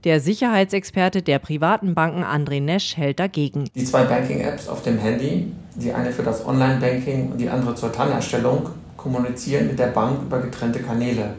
Der 0.05 0.21
Sicherheitsexperte 0.21 1.21
der 1.21 1.39
privaten 1.39 1.95
Banken 1.95 2.25
André 2.25 2.61
Nesch 2.61 2.97
hält 2.97 3.21
dagegen. 3.21 3.69
Die 3.75 3.85
zwei 3.85 4.05
Banking-Apps 4.05 4.67
auf 4.67 4.83
dem 4.83 4.99
Handy 4.99 5.53
Die 5.77 5.93
eine 5.93 6.11
für 6.11 6.23
das 6.23 6.45
Online-Banking 6.45 7.33
und 7.33 7.39
die 7.39 7.51
andere 7.51 7.75
zur 7.75 7.93
TAN-Erstellung 7.93 8.71
kommunizieren 9.01 9.69
mit 9.69 9.79
der 9.79 9.89
Bank 9.89 10.23
über 10.23 10.41
getrennte 10.41 10.81
Kanäle 10.81 11.35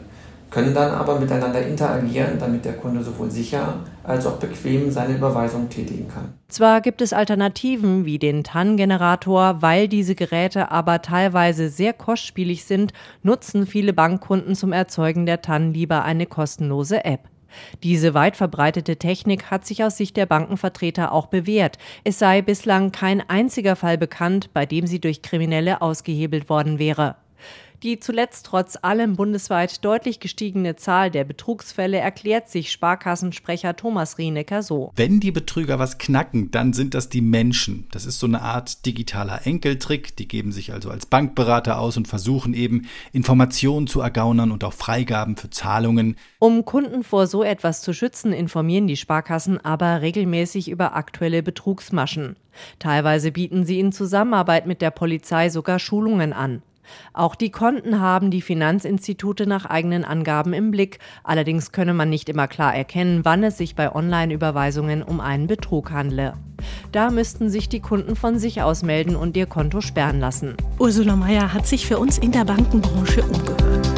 können 0.52 0.74
dann 0.74 0.92
aber 0.92 1.18
miteinander 1.18 1.66
interagieren, 1.66 2.38
damit 2.38 2.64
der 2.64 2.74
Kunde 2.74 3.02
sowohl 3.02 3.30
sicher 3.30 3.80
als 4.04 4.26
auch 4.26 4.36
bequem 4.36 4.90
seine 4.90 5.14
Überweisung 5.14 5.68
tätigen 5.68 6.08
kann. 6.08 6.34
Zwar 6.48 6.82
gibt 6.82 7.00
es 7.00 7.12
Alternativen 7.12 8.04
wie 8.04 8.18
den 8.18 8.44
TAN-Generator, 8.44 9.62
weil 9.62 9.88
diese 9.88 10.14
Geräte 10.14 10.70
aber 10.70 11.00
teilweise 11.00 11.70
sehr 11.70 11.94
kostspielig 11.94 12.64
sind, 12.64 12.92
nutzen 13.22 13.66
viele 13.66 13.92
Bankkunden 13.94 14.54
zum 14.54 14.72
Erzeugen 14.72 15.24
der 15.24 15.40
TAN 15.40 15.72
lieber 15.72 16.04
eine 16.04 16.26
kostenlose 16.26 17.04
App. 17.04 17.28
Diese 17.82 18.14
weit 18.14 18.36
verbreitete 18.36 18.96
Technik 18.96 19.50
hat 19.50 19.66
sich 19.66 19.84
aus 19.84 19.96
Sicht 19.96 20.16
der 20.16 20.26
Bankenvertreter 20.26 21.12
auch 21.12 21.26
bewährt. 21.26 21.76
Es 22.02 22.18
sei 22.18 22.40
bislang 22.40 22.92
kein 22.92 23.22
einziger 23.28 23.76
Fall 23.76 23.98
bekannt, 23.98 24.50
bei 24.54 24.64
dem 24.64 24.86
sie 24.86 25.00
durch 25.00 25.20
Kriminelle 25.20 25.82
ausgehebelt 25.82 26.48
worden 26.48 26.78
wäre. 26.78 27.16
Die 27.82 27.98
zuletzt 27.98 28.46
trotz 28.46 28.78
allem 28.80 29.16
bundesweit 29.16 29.84
deutlich 29.84 30.20
gestiegene 30.20 30.76
Zahl 30.76 31.10
der 31.10 31.24
Betrugsfälle 31.24 31.98
erklärt 31.98 32.48
sich 32.48 32.70
Sparkassensprecher 32.70 33.74
Thomas 33.74 34.18
Rienecker 34.18 34.62
so. 34.62 34.92
Wenn 34.94 35.18
die 35.18 35.32
Betrüger 35.32 35.80
was 35.80 35.98
knacken, 35.98 36.52
dann 36.52 36.74
sind 36.74 36.94
das 36.94 37.08
die 37.08 37.20
Menschen. 37.20 37.88
Das 37.90 38.06
ist 38.06 38.20
so 38.20 38.28
eine 38.28 38.40
Art 38.40 38.86
digitaler 38.86 39.48
Enkeltrick. 39.48 40.14
Die 40.14 40.28
geben 40.28 40.52
sich 40.52 40.72
also 40.72 40.90
als 40.90 41.06
Bankberater 41.06 41.80
aus 41.80 41.96
und 41.96 42.06
versuchen 42.06 42.54
eben 42.54 42.86
Informationen 43.12 43.88
zu 43.88 44.00
ergaunern 44.00 44.52
und 44.52 44.62
auch 44.62 44.74
Freigaben 44.74 45.36
für 45.36 45.50
Zahlungen. 45.50 46.16
Um 46.38 46.64
Kunden 46.64 47.02
vor 47.02 47.26
so 47.26 47.42
etwas 47.42 47.82
zu 47.82 47.92
schützen, 47.92 48.32
informieren 48.32 48.86
die 48.86 48.96
Sparkassen 48.96 49.58
aber 49.58 50.02
regelmäßig 50.02 50.68
über 50.68 50.94
aktuelle 50.94 51.42
Betrugsmaschen. 51.42 52.36
Teilweise 52.78 53.32
bieten 53.32 53.64
sie 53.64 53.80
in 53.80 53.90
Zusammenarbeit 53.90 54.68
mit 54.68 54.82
der 54.82 54.92
Polizei 54.92 55.48
sogar 55.48 55.80
Schulungen 55.80 56.32
an. 56.32 56.62
Auch 57.12 57.34
die 57.34 57.50
Konten 57.50 58.00
haben 58.00 58.30
die 58.30 58.42
Finanzinstitute 58.42 59.46
nach 59.46 59.66
eigenen 59.66 60.04
Angaben 60.04 60.52
im 60.52 60.70
Blick. 60.70 60.98
Allerdings 61.24 61.72
könne 61.72 61.94
man 61.94 62.08
nicht 62.08 62.28
immer 62.28 62.48
klar 62.48 62.74
erkennen, 62.74 63.24
wann 63.24 63.44
es 63.44 63.58
sich 63.58 63.74
bei 63.74 63.94
Online-Überweisungen 63.94 65.02
um 65.02 65.20
einen 65.20 65.46
Betrug 65.46 65.90
handle. 65.90 66.34
Da 66.92 67.10
müssten 67.10 67.50
sich 67.50 67.68
die 67.68 67.80
Kunden 67.80 68.16
von 68.16 68.38
sich 68.38 68.62
aus 68.62 68.82
melden 68.82 69.16
und 69.16 69.36
ihr 69.36 69.46
Konto 69.46 69.80
sperren 69.80 70.20
lassen. 70.20 70.56
Ursula 70.78 71.16
Mayer 71.16 71.52
hat 71.52 71.66
sich 71.66 71.86
für 71.86 71.98
uns 71.98 72.18
in 72.18 72.32
der 72.32 72.44
Bankenbranche 72.44 73.22
umgehört. 73.22 73.88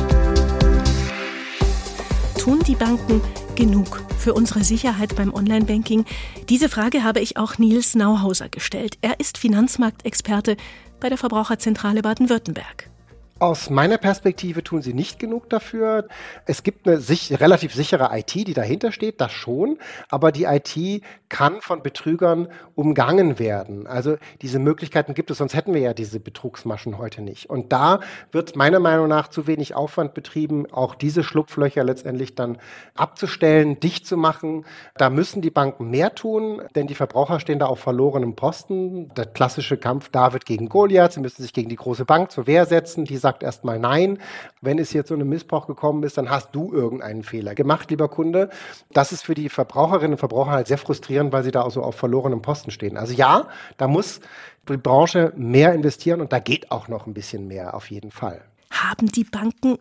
Tun 2.38 2.60
die 2.66 2.74
Banken 2.74 3.20
genug 3.54 4.02
für 4.18 4.34
unsere 4.34 4.64
Sicherheit 4.64 5.16
beim 5.16 5.32
Online-Banking? 5.32 6.04
Diese 6.48 6.68
Frage 6.68 7.04
habe 7.04 7.20
ich 7.20 7.36
auch 7.36 7.58
Nils 7.58 7.94
Nauhauser 7.94 8.48
gestellt. 8.48 8.98
Er 9.00 9.20
ist 9.20 9.38
Finanzmarktexperte 9.38 10.56
bei 11.00 11.08
der 11.08 11.18
Verbraucherzentrale 11.18 12.02
Baden-Württemberg. 12.02 12.93
Aus 13.44 13.68
meiner 13.68 13.98
Perspektive 13.98 14.64
tun 14.64 14.80
sie 14.80 14.94
nicht 14.94 15.18
genug 15.18 15.50
dafür. 15.50 16.08
Es 16.46 16.62
gibt 16.62 16.88
eine 16.88 16.96
sich, 16.96 17.42
relativ 17.42 17.74
sichere 17.74 18.08
IT, 18.16 18.32
die 18.34 18.54
dahinter 18.54 18.90
steht, 18.90 19.20
das 19.20 19.32
schon, 19.32 19.76
aber 20.08 20.32
die 20.32 20.44
IT 20.44 21.02
kann 21.28 21.60
von 21.60 21.82
Betrügern 21.82 22.48
umgangen 22.74 23.38
werden. 23.38 23.86
Also 23.86 24.16
diese 24.40 24.58
Möglichkeiten 24.58 25.12
gibt 25.12 25.30
es, 25.30 25.36
sonst 25.38 25.54
hätten 25.54 25.74
wir 25.74 25.82
ja 25.82 25.92
diese 25.92 26.20
Betrugsmaschen 26.20 26.96
heute 26.96 27.20
nicht. 27.20 27.50
Und 27.50 27.70
da 27.70 28.00
wird 28.32 28.56
meiner 28.56 28.80
Meinung 28.80 29.08
nach 29.08 29.28
zu 29.28 29.46
wenig 29.46 29.74
Aufwand 29.74 30.14
betrieben, 30.14 30.72
auch 30.72 30.94
diese 30.94 31.22
Schlupflöcher 31.22 31.84
letztendlich 31.84 32.34
dann 32.34 32.56
abzustellen, 32.94 33.78
dicht 33.78 34.06
zu 34.06 34.16
machen. 34.16 34.64
Da 34.96 35.10
müssen 35.10 35.42
die 35.42 35.50
Banken 35.50 35.90
mehr 35.90 36.14
tun, 36.14 36.62
denn 36.76 36.86
die 36.86 36.94
Verbraucher 36.94 37.40
stehen 37.40 37.58
da 37.58 37.66
auf 37.66 37.80
verlorenem 37.80 38.36
Posten. 38.36 39.12
Der 39.16 39.26
klassische 39.26 39.76
Kampf 39.76 40.08
David 40.08 40.46
gegen 40.46 40.70
Goliath. 40.70 41.12
Sie 41.12 41.20
müssen 41.20 41.42
sich 41.42 41.52
gegen 41.52 41.68
die 41.68 41.76
große 41.76 42.06
Bank 42.06 42.30
zur 42.30 42.46
Wehr 42.46 42.64
setzen. 42.64 43.04
Die 43.04 43.16
sagt 43.16 43.33
erstmal 43.42 43.78
nein. 43.78 44.18
Wenn 44.60 44.78
es 44.78 44.90
hier 44.90 45.04
zu 45.04 45.14
einem 45.14 45.28
Missbrauch 45.28 45.66
gekommen 45.66 46.02
ist, 46.02 46.16
dann 46.18 46.30
hast 46.30 46.54
du 46.54 46.72
irgendeinen 46.72 47.22
Fehler 47.22 47.54
gemacht, 47.54 47.90
lieber 47.90 48.08
Kunde. 48.08 48.50
Das 48.92 49.12
ist 49.12 49.22
für 49.22 49.34
die 49.34 49.48
Verbraucherinnen 49.48 50.12
und 50.12 50.18
Verbraucher 50.18 50.52
halt 50.52 50.66
sehr 50.66 50.78
frustrierend, 50.78 51.32
weil 51.32 51.44
sie 51.44 51.50
da 51.50 51.62
auch 51.62 51.70
so 51.70 51.82
auf 51.82 51.96
verlorenem 51.96 52.42
Posten 52.42 52.70
stehen. 52.70 52.96
Also 52.96 53.14
ja, 53.14 53.48
da 53.76 53.88
muss 53.88 54.20
die 54.68 54.76
Branche 54.76 55.32
mehr 55.36 55.74
investieren 55.74 56.20
und 56.20 56.32
da 56.32 56.38
geht 56.38 56.70
auch 56.70 56.88
noch 56.88 57.06
ein 57.06 57.14
bisschen 57.14 57.48
mehr 57.48 57.74
auf 57.74 57.90
jeden 57.90 58.10
Fall. 58.10 58.42
Haben 58.70 59.08
die 59.08 59.24
Banken 59.24 59.78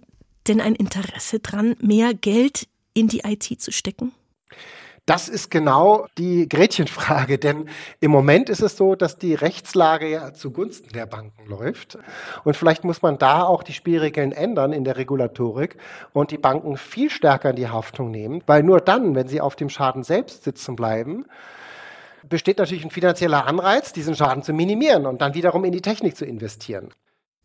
denn 0.47 0.61
ein 0.61 0.75
Interesse 0.75 1.39
dran, 1.39 1.75
mehr 1.79 2.13
Geld 2.13 2.67
in 2.93 3.07
die 3.07 3.19
IT 3.19 3.61
zu 3.61 3.71
stecken? 3.71 4.11
Das 5.05 5.27
ist 5.27 5.51
genau 5.51 6.07
die 6.17 6.47
Gretchenfrage, 6.47 7.37
denn 7.37 7.67
im 7.99 8.09
Moment 8.09 8.49
ist 8.49 8.61
es 8.61 8.77
so, 8.77 8.95
dass 8.95 9.17
die 9.17 9.33
Rechtslage 9.33 10.09
ja 10.09 10.33
zugunsten 10.33 10.93
der 10.93 11.05
Banken 11.05 11.45
läuft. 11.45 11.97
Und 12.45 12.55
vielleicht 12.55 12.85
muss 12.85 13.01
man 13.01 13.17
da 13.17 13.43
auch 13.43 13.63
die 13.63 13.73
Spielregeln 13.73 14.31
ändern 14.31 14.71
in 14.71 14.85
der 14.85 14.95
Regulatorik 14.95 15.75
und 16.13 16.31
die 16.31 16.37
Banken 16.37 16.77
viel 16.77 17.09
stärker 17.09 17.49
in 17.49 17.57
die 17.57 17.67
Haftung 17.67 18.11
nehmen, 18.11 18.43
weil 18.45 18.63
nur 18.63 18.79
dann, 18.79 19.13
wenn 19.13 19.27
sie 19.27 19.41
auf 19.41 19.57
dem 19.57 19.69
Schaden 19.69 20.03
selbst 20.03 20.45
sitzen 20.45 20.77
bleiben, 20.77 21.25
besteht 22.29 22.57
natürlich 22.57 22.85
ein 22.85 22.91
finanzieller 22.91 23.45
Anreiz, 23.45 23.91
diesen 23.91 24.15
Schaden 24.15 24.41
zu 24.41 24.53
minimieren 24.53 25.05
und 25.05 25.21
dann 25.21 25.33
wiederum 25.33 25.65
in 25.65 25.73
die 25.73 25.81
Technik 25.81 26.15
zu 26.15 26.23
investieren. 26.23 26.93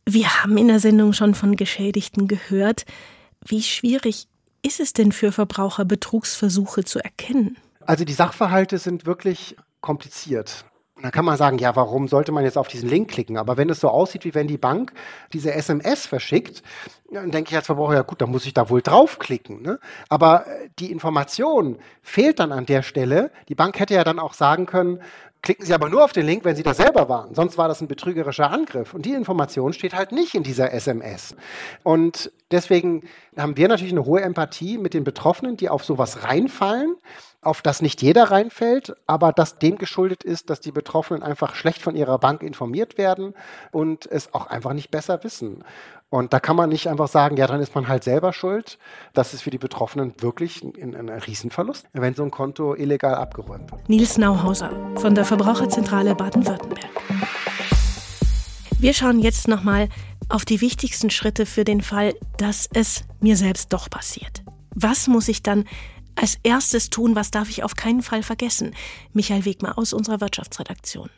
Wir 0.07 0.43
haben 0.43 0.57
in 0.57 0.69
der 0.69 0.79
Sendung 0.79 1.13
schon 1.13 1.35
von 1.35 1.57
Geschädigten 1.57 2.29
gehört. 2.29 2.85
Wie 3.45 3.63
schwierig 3.63 4.29
ist 4.63 4.81
es 4.81 4.93
denn 4.93 5.13
für 5.13 5.33
Verbraucher, 5.33 5.85
Betrugsversuche 5.85 6.85
zu 6.85 6.99
erkennen? 6.99 7.57
Also 7.81 8.05
die 8.05 8.13
Sachverhalte 8.13 8.79
sind 8.79 9.07
wirklich 9.07 9.57
kompliziert. 9.81 10.65
Und 10.99 11.05
dann 11.05 11.13
kann 11.13 11.25
man 11.25 11.37
sagen, 11.37 11.59
ja, 11.59 11.77
warum 11.77 12.09
sollte 12.09 12.33
man 12.33 12.43
jetzt 12.43 12.59
auf 12.59 12.67
diesen 12.67 12.89
Link 12.89 13.09
klicken? 13.09 13.37
Aber 13.37 13.57
wenn 13.57 13.71
es 13.71 13.79
so 13.79 13.89
aussieht, 13.89 14.25
wie 14.25 14.35
wenn 14.35 14.49
die 14.49 14.59
Bank 14.59 14.93
diese 15.33 15.55
SMS 15.55 16.07
verschickt, 16.07 16.65
dann 17.13 17.31
denke 17.31 17.51
ich 17.51 17.57
als 17.57 17.67
Verbraucher, 17.67 17.95
ja 17.95 18.03
gut, 18.03 18.21
dann 18.21 18.33
muss 18.33 18.45
ich 18.47 18.53
da 18.53 18.69
wohl 18.69 18.83
draufklicken. 18.83 19.63
Ne? 19.63 19.79
Aber 20.09 20.49
äh, 20.49 20.71
die 20.81 20.91
Information 20.91 21.79
fehlt 22.03 22.41
dann 22.41 22.51
an 22.51 22.67
der 22.67 22.83
Stelle. 22.83 23.31
Die 23.49 23.55
Bank 23.55 23.79
hätte 23.79 23.95
ja 23.95 24.03
dann 24.03 24.19
auch 24.19 24.35
sagen 24.35 24.67
können, 24.67 25.01
Klicken 25.41 25.65
Sie 25.65 25.73
aber 25.73 25.89
nur 25.89 26.03
auf 26.03 26.13
den 26.13 26.27
Link, 26.27 26.45
wenn 26.45 26.57
Sie 26.57 26.65
da 26.65 26.75
selber 26.75 27.09
waren. 27.09 27.33
Sonst 27.33 27.57
war 27.57 27.69
das 27.69 27.81
ein 27.81 27.87
betrügerischer 27.87 28.51
Angriff. 28.51 28.93
Und 28.93 29.07
die 29.07 29.13
Information 29.13 29.73
steht 29.73 29.95
halt 29.95 30.11
nicht 30.11 30.35
in 30.35 30.43
dieser 30.43 30.73
SMS. 30.73 31.37
Und 31.85 32.33
deswegen 32.51 33.05
haben 33.37 33.57
wir 33.57 33.69
natürlich 33.69 33.93
eine 33.93 34.05
hohe 34.05 34.21
Empathie 34.21 34.79
mit 34.79 34.95
den 34.95 35.05
Betroffenen, 35.05 35.57
die 35.57 35.69
auf 35.69 35.85
sowas 35.85 36.25
reinfallen, 36.25 36.97
auf 37.41 37.63
das 37.63 37.83
nicht 37.83 38.03
jeder 38.03 38.31
reinfällt, 38.31 38.97
aber 39.07 39.33
das 39.33 39.59
dem 39.59 39.79
geschuldet 39.79 40.25
ist, 40.25 40.51
dass 40.51 40.61
die 40.61 40.73
Betroffenen 40.73 41.23
einfach 41.23 41.55
schlecht 41.55 41.83
von 41.83 41.95
ihrer 41.95 42.19
Bank 42.19 42.43
informiert 42.43 42.99
werden 42.99 43.35
und 43.71 44.07
es 44.07 44.35
auch 44.35 44.49
einfach 44.49 44.73
nicht 44.73 44.91
besser 44.91 45.23
wissen. 45.23 45.65
Und 46.11 46.33
da 46.33 46.41
kann 46.41 46.57
man 46.57 46.71
nicht 46.71 46.89
einfach 46.89 47.09
sagen, 47.09 47.37
ja, 47.37 47.47
dann 47.47 47.61
ist 47.61 47.75
man 47.75 47.87
halt 47.87 48.03
selber 48.03 48.33
schuld. 48.33 48.79
Das 49.13 49.35
ist 49.35 49.43
für 49.43 49.51
die 49.51 49.59
Betroffenen 49.59 50.15
wirklich 50.19 50.63
ein, 50.63 50.97
ein 50.97 51.09
Riesenverlust, 51.11 51.87
wenn 51.93 52.15
so 52.15 52.25
ein 52.25 52.31
Konto 52.31 52.75
illegal 52.75 53.15
abgeräumt 53.15 53.71
wird. 53.71 53.89
Nils 53.89 54.17
Nauhauser 54.17 54.71
von 54.97 55.15
der 55.15 55.25
Verbraucherzentrale 55.25 56.15
Baden-Württemberg. 56.15 56.91
Wir 58.81 58.95
schauen 58.95 59.21
jetzt 59.21 59.49
nochmal 59.49 59.89
auf 60.29 60.45
die 60.45 60.61
wichtigsten 60.61 61.11
Schritte 61.11 61.47
für 61.47 61.65
den 61.65 61.83
Fall, 61.83 62.15
dass 62.39 62.69
es 62.73 63.05
mir 63.21 63.37
selbst 63.37 63.73
doch 63.73 63.91
passiert. 63.91 64.43
Was 64.75 65.09
muss 65.09 65.29
ich 65.29 65.43
dann 65.43 65.65
als 66.19 66.39
erstes 66.43 66.91
tun? 66.91 67.15
Was 67.15 67.31
darf 67.31 67.49
ich 67.49 67.63
auf 67.63 67.77
keinen 67.77 68.03
Fall 68.03 68.23
vergessen? 68.23 68.75
Michael 69.13 69.45
Wegmer 69.45 69.79
aus 69.79 69.93
unserer 69.93 70.21
Wirtschaftsredaktion. 70.21 71.11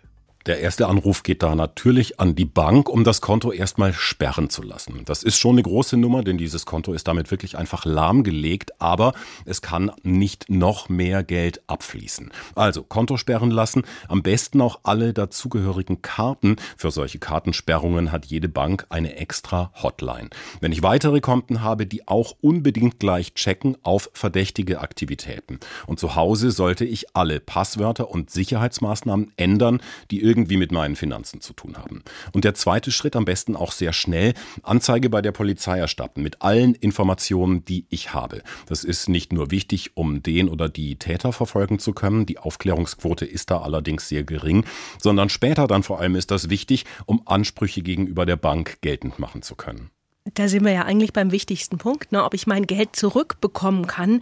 Der 0.46 0.60
erste 0.60 0.88
Anruf 0.88 1.22
geht 1.22 1.42
da 1.42 1.54
natürlich 1.54 2.18
an 2.18 2.34
die 2.34 2.46
Bank, 2.46 2.88
um 2.88 3.04
das 3.04 3.20
Konto 3.20 3.52
erstmal 3.52 3.92
sperren 3.92 4.48
zu 4.48 4.62
lassen. 4.62 5.02
Das 5.04 5.22
ist 5.22 5.36
schon 5.36 5.56
eine 5.56 5.62
große 5.62 5.98
Nummer, 5.98 6.24
denn 6.24 6.38
dieses 6.38 6.64
Konto 6.64 6.94
ist 6.94 7.06
damit 7.08 7.30
wirklich 7.30 7.58
einfach 7.58 7.84
lahmgelegt, 7.84 8.80
aber 8.80 9.12
es 9.44 9.60
kann 9.60 9.92
nicht 10.02 10.48
noch 10.48 10.88
mehr 10.88 11.22
Geld 11.24 11.60
abfließen. 11.66 12.30
Also 12.54 12.82
Konto 12.82 13.18
sperren 13.18 13.50
lassen, 13.50 13.82
am 14.08 14.22
besten 14.22 14.62
auch 14.62 14.80
alle 14.82 15.12
dazugehörigen 15.12 16.00
Karten. 16.00 16.56
Für 16.78 16.90
solche 16.90 17.18
Kartensperrungen 17.18 18.10
hat 18.10 18.24
jede 18.24 18.48
Bank 18.48 18.86
eine 18.88 19.16
extra 19.16 19.70
Hotline. 19.82 20.30
Wenn 20.62 20.72
ich 20.72 20.82
weitere 20.82 21.20
Konten 21.20 21.60
habe, 21.60 21.84
die 21.84 22.08
auch 22.08 22.34
unbedingt 22.40 22.98
gleich 22.98 23.34
checken 23.34 23.76
auf 23.82 24.08
verdächtige 24.14 24.80
Aktivitäten. 24.80 25.60
Und 25.86 26.00
zu 26.00 26.14
Hause 26.14 26.50
sollte 26.50 26.86
ich 26.86 27.14
alle 27.14 27.40
Passwörter 27.40 28.10
und 28.10 28.30
Sicherheitsmaßnahmen 28.30 29.32
ändern, 29.36 29.82
die 30.10 30.29
irgendwie 30.30 30.56
mit 30.56 30.70
meinen 30.70 30.94
Finanzen 30.94 31.40
zu 31.40 31.52
tun 31.52 31.76
haben. 31.76 32.04
Und 32.32 32.44
der 32.44 32.54
zweite 32.54 32.92
Schritt 32.92 33.16
am 33.16 33.24
besten 33.24 33.56
auch 33.56 33.72
sehr 33.72 33.92
schnell, 33.92 34.34
Anzeige 34.62 35.10
bei 35.10 35.22
der 35.22 35.32
Polizei 35.32 35.78
erstatten 35.78 36.22
mit 36.22 36.40
allen 36.40 36.76
Informationen, 36.76 37.64
die 37.64 37.84
ich 37.90 38.14
habe. 38.14 38.42
Das 38.66 38.84
ist 38.84 39.08
nicht 39.08 39.32
nur 39.32 39.50
wichtig, 39.50 39.96
um 39.96 40.22
den 40.22 40.48
oder 40.48 40.68
die 40.68 40.96
Täter 40.96 41.32
verfolgen 41.32 41.80
zu 41.80 41.92
können, 41.92 42.26
die 42.26 42.38
Aufklärungsquote 42.38 43.24
ist 43.24 43.50
da 43.50 43.60
allerdings 43.60 44.08
sehr 44.08 44.22
gering, 44.22 44.64
sondern 45.02 45.28
später 45.30 45.66
dann 45.66 45.82
vor 45.82 45.98
allem 45.98 46.14
ist 46.14 46.30
das 46.30 46.48
wichtig, 46.48 46.84
um 47.06 47.22
Ansprüche 47.26 47.82
gegenüber 47.82 48.24
der 48.24 48.36
Bank 48.36 48.78
geltend 48.82 49.18
machen 49.18 49.42
zu 49.42 49.56
können. 49.56 49.90
Da 50.34 50.48
sind 50.48 50.64
wir 50.64 50.72
ja 50.72 50.84
eigentlich 50.84 51.12
beim 51.12 51.32
wichtigsten 51.32 51.78
Punkt, 51.78 52.12
ne? 52.12 52.22
ob 52.24 52.34
ich 52.34 52.46
mein 52.46 52.66
Geld 52.66 52.94
zurückbekommen 52.94 53.86
kann. 53.86 54.20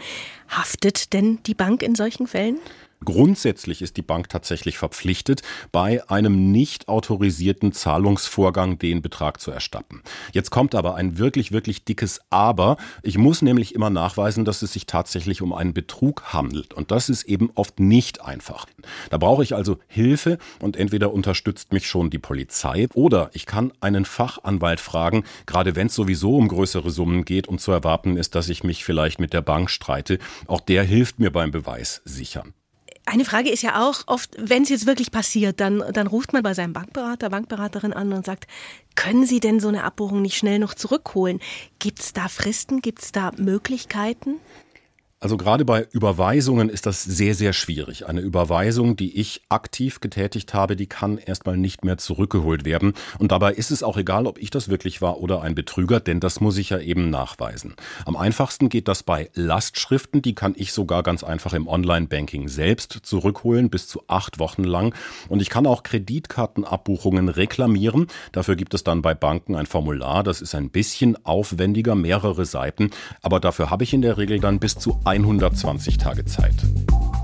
Haftet 0.49 1.13
denn 1.13 1.43
die 1.45 1.55
Bank 1.55 1.83
in 1.83 1.95
solchen 1.95 2.27
Fällen? 2.27 2.59
Grundsätzlich 3.05 3.81
ist 3.81 3.97
die 3.97 4.03
Bank 4.03 4.29
tatsächlich 4.29 4.77
verpflichtet, 4.77 5.43
bei 5.71 6.09
einem 6.11 6.51
nicht 6.51 6.89
autorisierten 6.89 7.73
Zahlungsvorgang 7.73 8.79
den 8.79 9.03
Betrag 9.03 9.41
zu 9.41 9.53
erstatten. 9.53 10.03
Jetzt 10.33 10.51
kommt 10.51 10.75
aber 10.75 10.97
ein 10.97 11.17
wirklich, 11.17 11.53
wirklich 11.53 11.85
dickes 11.85 12.21
Aber. 12.31 12.77
Ich 13.03 13.17
muss 13.17 13.41
nämlich 13.41 13.75
immer 13.75 13.91
nachweisen, 13.91 14.45
dass 14.45 14.63
es 14.63 14.73
sich 14.73 14.87
tatsächlich 14.87 15.43
um 15.43 15.53
einen 15.53 15.75
Betrug 15.75 16.33
handelt. 16.33 16.75
Und 16.75 16.91
das 16.91 17.09
ist 17.09 17.23
eben 17.25 17.51
oft 17.55 17.79
nicht 17.79 18.21
einfach. 18.25 18.67
Da 19.11 19.19
brauche 19.19 19.45
ich 19.45 19.55
also 19.55 19.79
Hilfe 19.87 20.39
und 20.61 20.77
entweder 20.77 21.13
unterstützt 21.13 21.73
mich 21.73 21.87
schon 21.87 22.11
die 22.11 22.19
Polizei 22.19 22.89
oder 22.95 23.31
ich 23.33 23.47
kann 23.47 23.73
einen 23.81 24.05
Fachanwalt 24.05 24.81
fragen, 24.81 25.25
gerade 25.47 25.77
wenn 25.77 25.87
es 25.87 25.95
sowieso 25.95 26.37
um 26.37 26.49
größere 26.49 26.91
Summen 26.91 27.25
geht 27.25 27.47
und 27.47 27.61
zu 27.61 27.71
erwarten 27.71 28.17
ist, 28.17 28.35
dass 28.35 28.49
ich 28.49 28.65
mich 28.65 28.85
vielleicht 28.85 29.21
mit 29.21 29.33
der 29.33 29.43
Bank 29.43 29.71
streite. 29.71 30.19
Auch 30.47 30.61
der 30.61 30.83
hilft 30.83 31.21
mir 31.21 31.31
beim 31.31 31.53
Beweis 31.53 32.03
sichern. 32.05 32.55
Eine 33.11 33.25
Frage 33.25 33.51
ist 33.51 33.63
ja 33.63 33.89
auch 33.89 34.03
oft, 34.07 34.37
wenn 34.39 34.65
es 34.65 34.69
jetzt 34.69 34.87
wirklich 34.87 35.11
passiert, 35.11 35.61
dann, 35.61 35.83
dann 35.93 36.07
ruft 36.07 36.35
man 36.35 36.43
bei 36.43 36.53
seinem 36.53 36.75
Bankberater, 36.75 37.31
Bankberaterin 37.31 37.95
an 37.95 38.13
und 38.13 38.27
sagt, 38.27 38.47
können 38.97 39.25
Sie 39.25 39.41
denn 39.41 39.61
so 39.61 39.69
eine 39.69 39.85
Abbuchung 39.85 40.21
nicht 40.21 40.37
schnell 40.37 40.59
noch 40.59 40.75
zurückholen? 40.75 41.41
Gibt 41.79 42.01
es 42.01 42.13
da 42.13 42.29
Fristen? 42.29 42.83
Gibt 42.83 43.03
es 43.03 43.13
da 43.13 43.33
Möglichkeiten? 43.39 44.41
Also 45.21 45.37
gerade 45.37 45.65
bei 45.65 45.85
Überweisungen 45.91 46.69
ist 46.69 46.87
das 46.87 47.03
sehr, 47.03 47.35
sehr 47.35 47.53
schwierig. 47.53 48.07
Eine 48.07 48.21
Überweisung, 48.21 48.95
die 48.95 49.19
ich 49.19 49.43
aktiv 49.49 49.99
getätigt 49.99 50.55
habe, 50.55 50.77
die 50.77 50.87
kann 50.87 51.19
erstmal 51.19 51.57
nicht 51.57 51.85
mehr 51.85 51.99
zurückgeholt 51.99 52.65
werden. 52.65 52.93
Und 53.19 53.33
dabei 53.33 53.53
ist 53.53 53.73
es 53.73 53.83
auch 53.83 53.97
egal, 53.97 54.29
ob 54.29 54.39
ich 54.39 54.51
das 54.51 54.69
wirklich 54.69 55.03
war 55.03 55.19
oder 55.19 55.43
ein 55.43 55.57
Betrüger, 55.57 55.99
denn 55.99 56.21
das 56.21 56.41
muss 56.41 56.57
ich 56.57 56.71
ja 56.71 56.79
eben 56.79 57.11
nachweisen. 57.11 57.75
Am 58.05 58.17
einfachsten 58.17 58.69
geht 58.69 58.87
das 58.87 59.03
bei 59.03 59.29
Lastschriften. 59.35 60.23
Die 60.23 60.37
kann 60.37 60.55
ich 60.57 60.73
sogar 60.73 61.03
ganz 61.03 61.25
einfach 61.25 61.53
im 61.53 61.67
Online-Banking 61.67 62.47
selbst 62.47 63.01
zurückholen, 63.03 63.71
bis 63.71 63.89
zu 63.89 64.05
acht 64.07 64.39
Wochen 64.39 64.63
lang. 64.63 64.95
Und 65.29 65.43
ich 65.43 65.51
kann 65.51 65.67
auch 65.67 65.83
Kreditkartenabbuchungen 65.83 67.29
reklamieren. 67.29 68.07
Dafür 68.31 68.55
gibt 68.55 68.73
es 68.73 68.85
dann 68.85 69.03
bei 69.03 69.15
Banken 69.15 69.57
ein 69.57 69.67
Formular. 69.67 70.23
Das 70.23 70.41
ist 70.41 70.55
ein 70.55 70.71
bisschen 70.71 71.17
aufwendiger, 71.27 71.97
mehrere 71.97 72.45
Seiten. 72.45 72.93
Aber 73.21 73.41
dafür 73.41 73.69
habe 73.69 73.83
ich 73.83 73.93
in 73.93 74.03
der 74.03 74.17
Regel 74.17 74.39
dann 74.39 74.61
bis 74.61 74.79
zu 74.79 75.01
120 75.09 75.97
Tage 75.97 76.27
Zeit. 76.27 76.55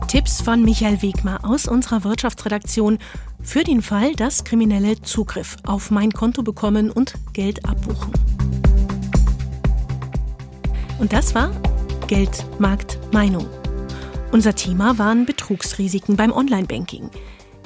Tipps 0.09 0.41
von 0.41 0.63
Michael 0.63 1.03
Wegmer 1.03 1.41
aus 1.43 1.69
unserer 1.69 2.03
Wirtschaftsredaktion 2.03 2.97
für 3.43 3.63
den 3.63 3.83
Fall, 3.83 4.15
dass 4.15 4.45
Kriminelle 4.45 5.03
Zugriff 5.03 5.59
auf 5.67 5.91
mein 5.91 6.11
Konto 6.13 6.43
bekommen 6.43 6.91
und 6.91 7.13
Geld 7.35 7.69
abbuchen. 7.69 8.11
Und 10.99 11.13
das 11.13 11.35
war 11.35 11.51
Geldmarkt 12.07 12.99
Meinung. 13.13 13.47
Unser 14.33 14.55
Thema 14.55 14.97
waren 14.99 15.27
Betrugsrisiken 15.27 16.17
beim 16.17 16.33
Online-Banking. 16.33 17.11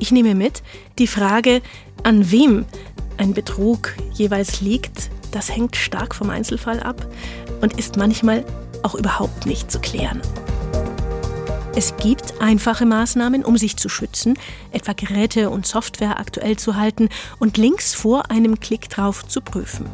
Ich 0.00 0.10
nehme 0.10 0.34
mit, 0.34 0.64
die 0.98 1.06
Frage, 1.06 1.62
an 2.02 2.28
wem 2.32 2.64
ein 3.18 3.34
Betrug 3.34 3.94
jeweils 4.14 4.62
liegt, 4.62 5.10
das 5.30 5.54
hängt 5.54 5.76
stark 5.76 6.12
vom 6.12 6.30
Einzelfall 6.30 6.80
ab 6.80 7.06
und 7.60 7.78
ist 7.78 7.96
manchmal 7.96 8.44
auch 8.82 8.94
überhaupt 8.94 9.46
nicht 9.46 9.70
zu 9.70 9.80
klären. 9.80 10.20
Es 11.76 11.96
gibt 11.96 12.40
einfache 12.40 12.86
Maßnahmen, 12.86 13.44
um 13.44 13.56
sich 13.56 13.76
zu 13.76 13.88
schützen, 13.88 14.36
etwa 14.72 14.94
Geräte 14.94 15.48
und 15.48 15.64
Software 15.64 16.18
aktuell 16.18 16.56
zu 16.56 16.74
halten 16.74 17.08
und 17.38 17.56
Links 17.56 17.94
vor 17.94 18.30
einem 18.30 18.58
Klick 18.58 18.88
drauf 18.88 19.26
zu 19.28 19.40
prüfen. 19.40 19.86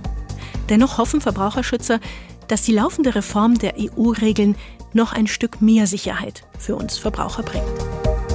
Dennoch 0.70 0.96
hoffen 0.96 1.20
Verbraucherschützer, 1.20 2.00
dass 2.48 2.62
die 2.62 2.72
laufende 2.72 3.14
Reform 3.14 3.58
der 3.58 3.74
EU-Regeln 3.78 4.56
noch 4.94 5.12
ein 5.12 5.26
Stück 5.26 5.60
mehr 5.60 5.86
Sicherheit 5.86 6.44
für 6.58 6.76
uns 6.76 6.96
Verbraucher 6.96 7.42
bringt. 7.42 7.64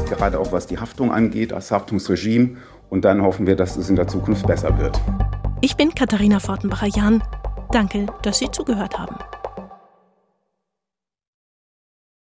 Gerade 0.09 0.39
auch 0.39 0.51
was 0.51 0.67
die 0.67 0.77
Haftung 0.77 1.12
angeht, 1.12 1.51
das 1.51 1.71
Haftungsregime. 1.71 2.57
Und 2.89 3.05
dann 3.05 3.21
hoffen 3.21 3.47
wir, 3.47 3.55
dass 3.55 3.77
es 3.77 3.89
in 3.89 3.95
der 3.95 4.07
Zukunft 4.07 4.45
besser 4.47 4.77
wird. 4.79 4.99
Ich 5.62 5.75
bin 5.75 5.93
Katharina 5.93 6.39
Fortenbacher-Jahn. 6.39 7.23
Danke, 7.71 8.07
dass 8.23 8.39
Sie 8.39 8.49
zugehört 8.51 8.97
haben. 8.97 9.15